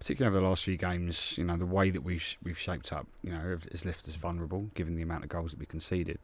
[0.00, 3.06] particularly over the last few games, you know, the way that we've we've shaped up,
[3.22, 6.18] you know, has left us vulnerable given the amount of goals that we conceded.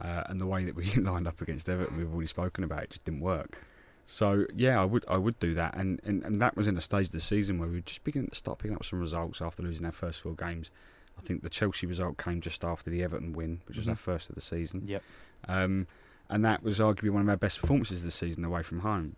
[0.00, 2.90] Uh, and the way that we lined up against Everton, we've already spoken about, it
[2.90, 3.58] just didn't work.
[4.04, 6.80] So yeah, I would I would do that, and, and, and that was in a
[6.80, 9.40] stage of the season where we were just beginning to start picking up some results
[9.40, 10.70] after losing our first four games.
[11.16, 13.90] I think the Chelsea result came just after the Everton win, which was mm-hmm.
[13.90, 14.84] our first of the season.
[14.86, 15.02] Yep.
[15.46, 15.86] Um,
[16.28, 19.16] and that was arguably one of our best performances of the season away from home.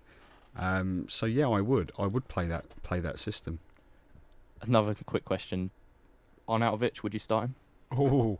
[0.57, 3.61] Um, so yeah, I would I would play that play that system.
[4.61, 5.71] Another quick question:
[6.49, 7.55] Arnautovic, would you start him?
[7.93, 8.39] Oh,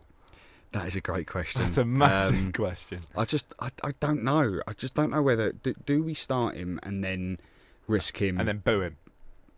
[0.75, 1.61] that is a great question.
[1.61, 2.99] That's a massive um, question.
[3.15, 4.59] I just, I, I don't know.
[4.67, 7.39] I just don't know whether do, do we start him and then
[7.87, 8.97] risk him and then boo him.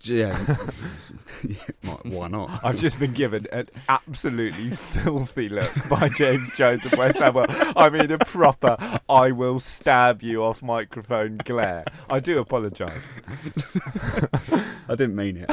[0.03, 0.37] Yeah,
[1.43, 2.59] yeah why not?
[2.63, 7.35] I've just been given an absolutely filthy look by James Jones of West Ham.
[7.49, 8.77] I mean, a proper
[9.09, 11.83] "I will stab you" off microphone glare.
[12.11, 13.03] I do apologise.
[14.87, 15.49] I didn't mean it.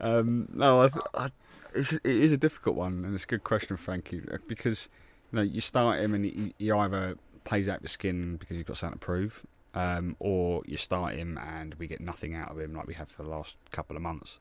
[0.00, 1.30] Um, no, I, I
[1.74, 4.88] it's, it is a difficult one, and it's a good question, Frankie, uh, because
[5.32, 8.64] you know you start him and he, he either plays out the skin because he's
[8.64, 12.58] got something to prove, um, or you start him and we get nothing out of
[12.58, 14.38] him like we have for the last couple of months,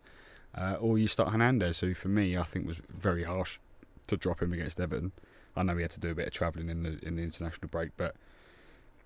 [0.55, 3.59] uh, or you start Hernandez, who for me I think was very harsh
[4.07, 5.11] to drop him against Everton.
[5.55, 7.67] I know he had to do a bit of travelling in the in the international
[7.69, 8.15] break, but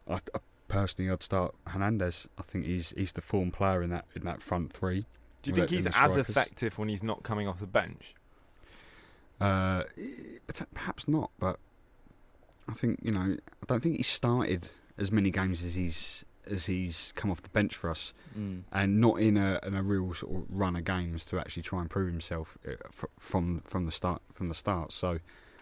[0.10, 2.28] I, I personally I'd start Hernandez.
[2.38, 5.06] I think he's he's the form player in that in that front three.
[5.44, 8.16] Do you think he's as effective when he's not coming off the bench?
[9.40, 9.84] Uh,
[10.74, 11.60] perhaps not, but
[12.68, 16.66] I think you know I don't think he started as many games as he's as
[16.66, 18.62] he's come off the bench for us, mm.
[18.72, 21.82] and not in a in a real sort of run of games to actually try
[21.82, 22.72] and prove himself uh,
[23.20, 24.94] from from the start from the start.
[24.94, 25.20] So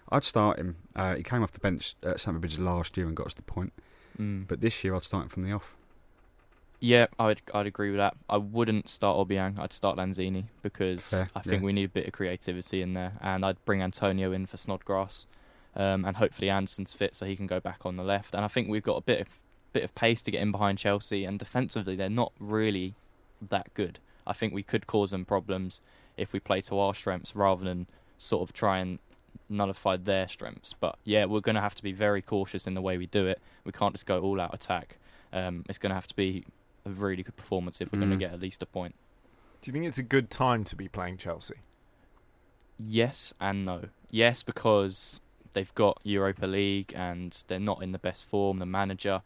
[0.09, 0.77] I'd start him.
[0.95, 3.41] Uh, he came off the bench at Stamford Bridge last year and got us the
[3.41, 3.73] point,
[4.19, 4.47] mm.
[4.47, 5.75] but this year I'd start him from the off.
[6.83, 8.15] Yeah, I'd I'd agree with that.
[8.27, 9.59] I wouldn't start Obiang.
[9.59, 11.65] I'd start Lanzini because Fair, I think yeah.
[11.67, 15.27] we need a bit of creativity in there, and I'd bring Antonio in for Snodgrass,
[15.75, 18.33] um, and hopefully Anderson's fit so he can go back on the left.
[18.33, 19.27] And I think we've got a bit of
[19.73, 22.95] bit of pace to get in behind Chelsea, and defensively they're not really
[23.49, 23.99] that good.
[24.25, 25.81] I think we could cause them problems
[26.17, 27.85] if we play to our strengths rather than
[28.17, 28.97] sort of try and
[29.49, 30.73] nullify their strengths.
[30.73, 33.27] But yeah, we're going to have to be very cautious in the way we do
[33.27, 33.39] it.
[33.65, 34.97] We can't just go all out attack.
[35.31, 36.45] Um, it's going to have to be
[36.85, 38.07] a really good performance if we're mm.
[38.07, 38.95] going to get at least a point.
[39.61, 41.55] Do you think it's a good time to be playing Chelsea?
[42.79, 43.89] Yes and no.
[44.09, 45.21] Yes, because
[45.53, 48.59] they've got Europa League and they're not in the best form.
[48.59, 49.21] The manager,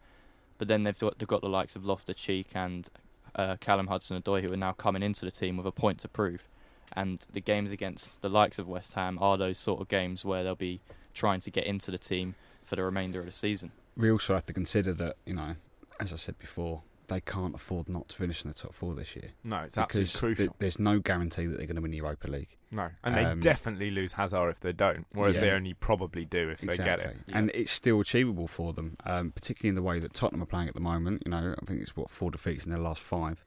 [0.58, 2.88] but then they've got, they've got the likes of Loftus Cheek and
[3.34, 6.48] uh, Callum Hudson-Odoi who are now coming into the team with a point to prove.
[6.92, 10.44] And the games against the likes of West Ham are those sort of games where
[10.44, 10.80] they'll be
[11.14, 12.34] trying to get into the team
[12.64, 13.72] for the remainder of the season.
[13.96, 15.56] We also have to consider that you know,
[15.98, 19.14] as I said before, they can't afford not to finish in the top four this
[19.14, 19.30] year.
[19.44, 20.46] No, it's absolutely crucial.
[20.46, 22.56] Th- there's no guarantee that they're going to win the Europa League.
[22.70, 26.24] No, and um, they definitely lose Hazard if they don't, whereas yeah, they only probably
[26.24, 26.84] do if exactly.
[26.84, 27.16] they get it.
[27.28, 30.68] And it's still achievable for them, um, particularly in the way that Tottenham are playing
[30.68, 31.22] at the moment.
[31.24, 33.44] You know, I think it's what four defeats in their last five.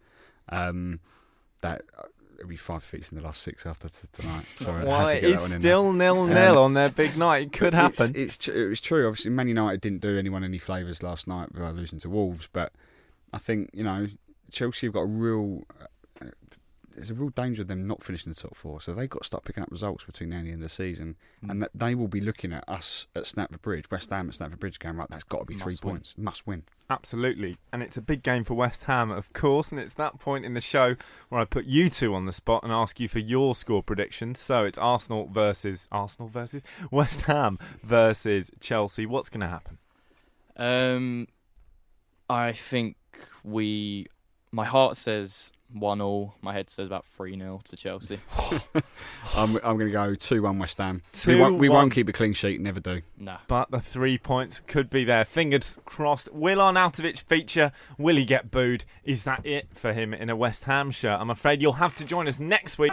[0.49, 0.99] Um,
[1.61, 2.03] that uh,
[2.37, 4.45] it'll be five defeats in the last six after t- tonight.
[4.55, 7.47] So well, it is still nil nil um, on their big night.
[7.47, 8.13] It could happen.
[8.15, 9.07] It's, it's, it's true.
[9.07, 12.71] Obviously, Man United didn't do anyone any favours last night by losing to Wolves, but
[13.33, 14.07] I think you know
[14.51, 15.63] Chelsea have got a real,
[16.21, 16.25] uh,
[16.95, 18.81] there's a real danger of them not finishing the top four.
[18.81, 20.73] So they've got to start picking up results between now and the end of the
[20.75, 21.15] season,
[21.45, 21.51] Mm.
[21.51, 24.59] and that they will be looking at us at Stamford Bridge, West Ham at Stamford
[24.59, 25.07] Bridge, going right.
[25.09, 25.93] That's got to be three win.
[25.93, 26.63] points, must win.
[26.89, 27.57] Absolutely.
[27.71, 29.71] And it's a big game for West Ham, of course.
[29.71, 30.95] And it's that point in the show
[31.29, 34.39] where I put you two on the spot and ask you for your score predictions.
[34.39, 39.05] So it's Arsenal versus Arsenal versus West Ham versus Chelsea.
[39.05, 39.77] What's going to happen?
[40.57, 41.27] Um,
[42.29, 42.95] I think
[43.43, 44.07] we.
[44.51, 46.35] My heart says one all.
[46.41, 48.19] My head says about three 0 to Chelsea.
[49.35, 51.01] I'm, I'm going to go two one West Ham.
[51.13, 53.01] Two, we won't, we won't keep a clean sheet, never do.
[53.17, 53.37] nah.
[53.47, 55.25] But the three points could be there.
[55.25, 56.31] Fingers crossed.
[56.33, 57.71] Will Arnautovic feature?
[57.97, 58.85] Will he get booed?
[59.03, 61.19] Is that it for him in a West Ham shirt?
[61.19, 62.91] I'm afraid you'll have to join us next week.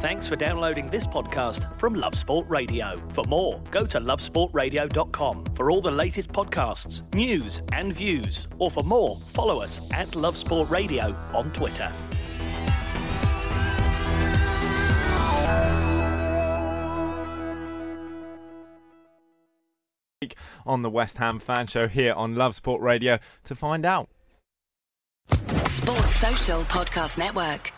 [0.00, 3.00] Thanks for downloading this podcast from Love Sport Radio.
[3.12, 8.48] For more, go to lovesportradio.com for all the latest podcasts, news, and views.
[8.58, 11.92] Or for more, follow us at Love Sport Radio on Twitter.
[20.64, 24.08] On the West Ham fan show here on Love Sport Radio to find out.
[25.28, 27.70] Sports Social Podcast Network.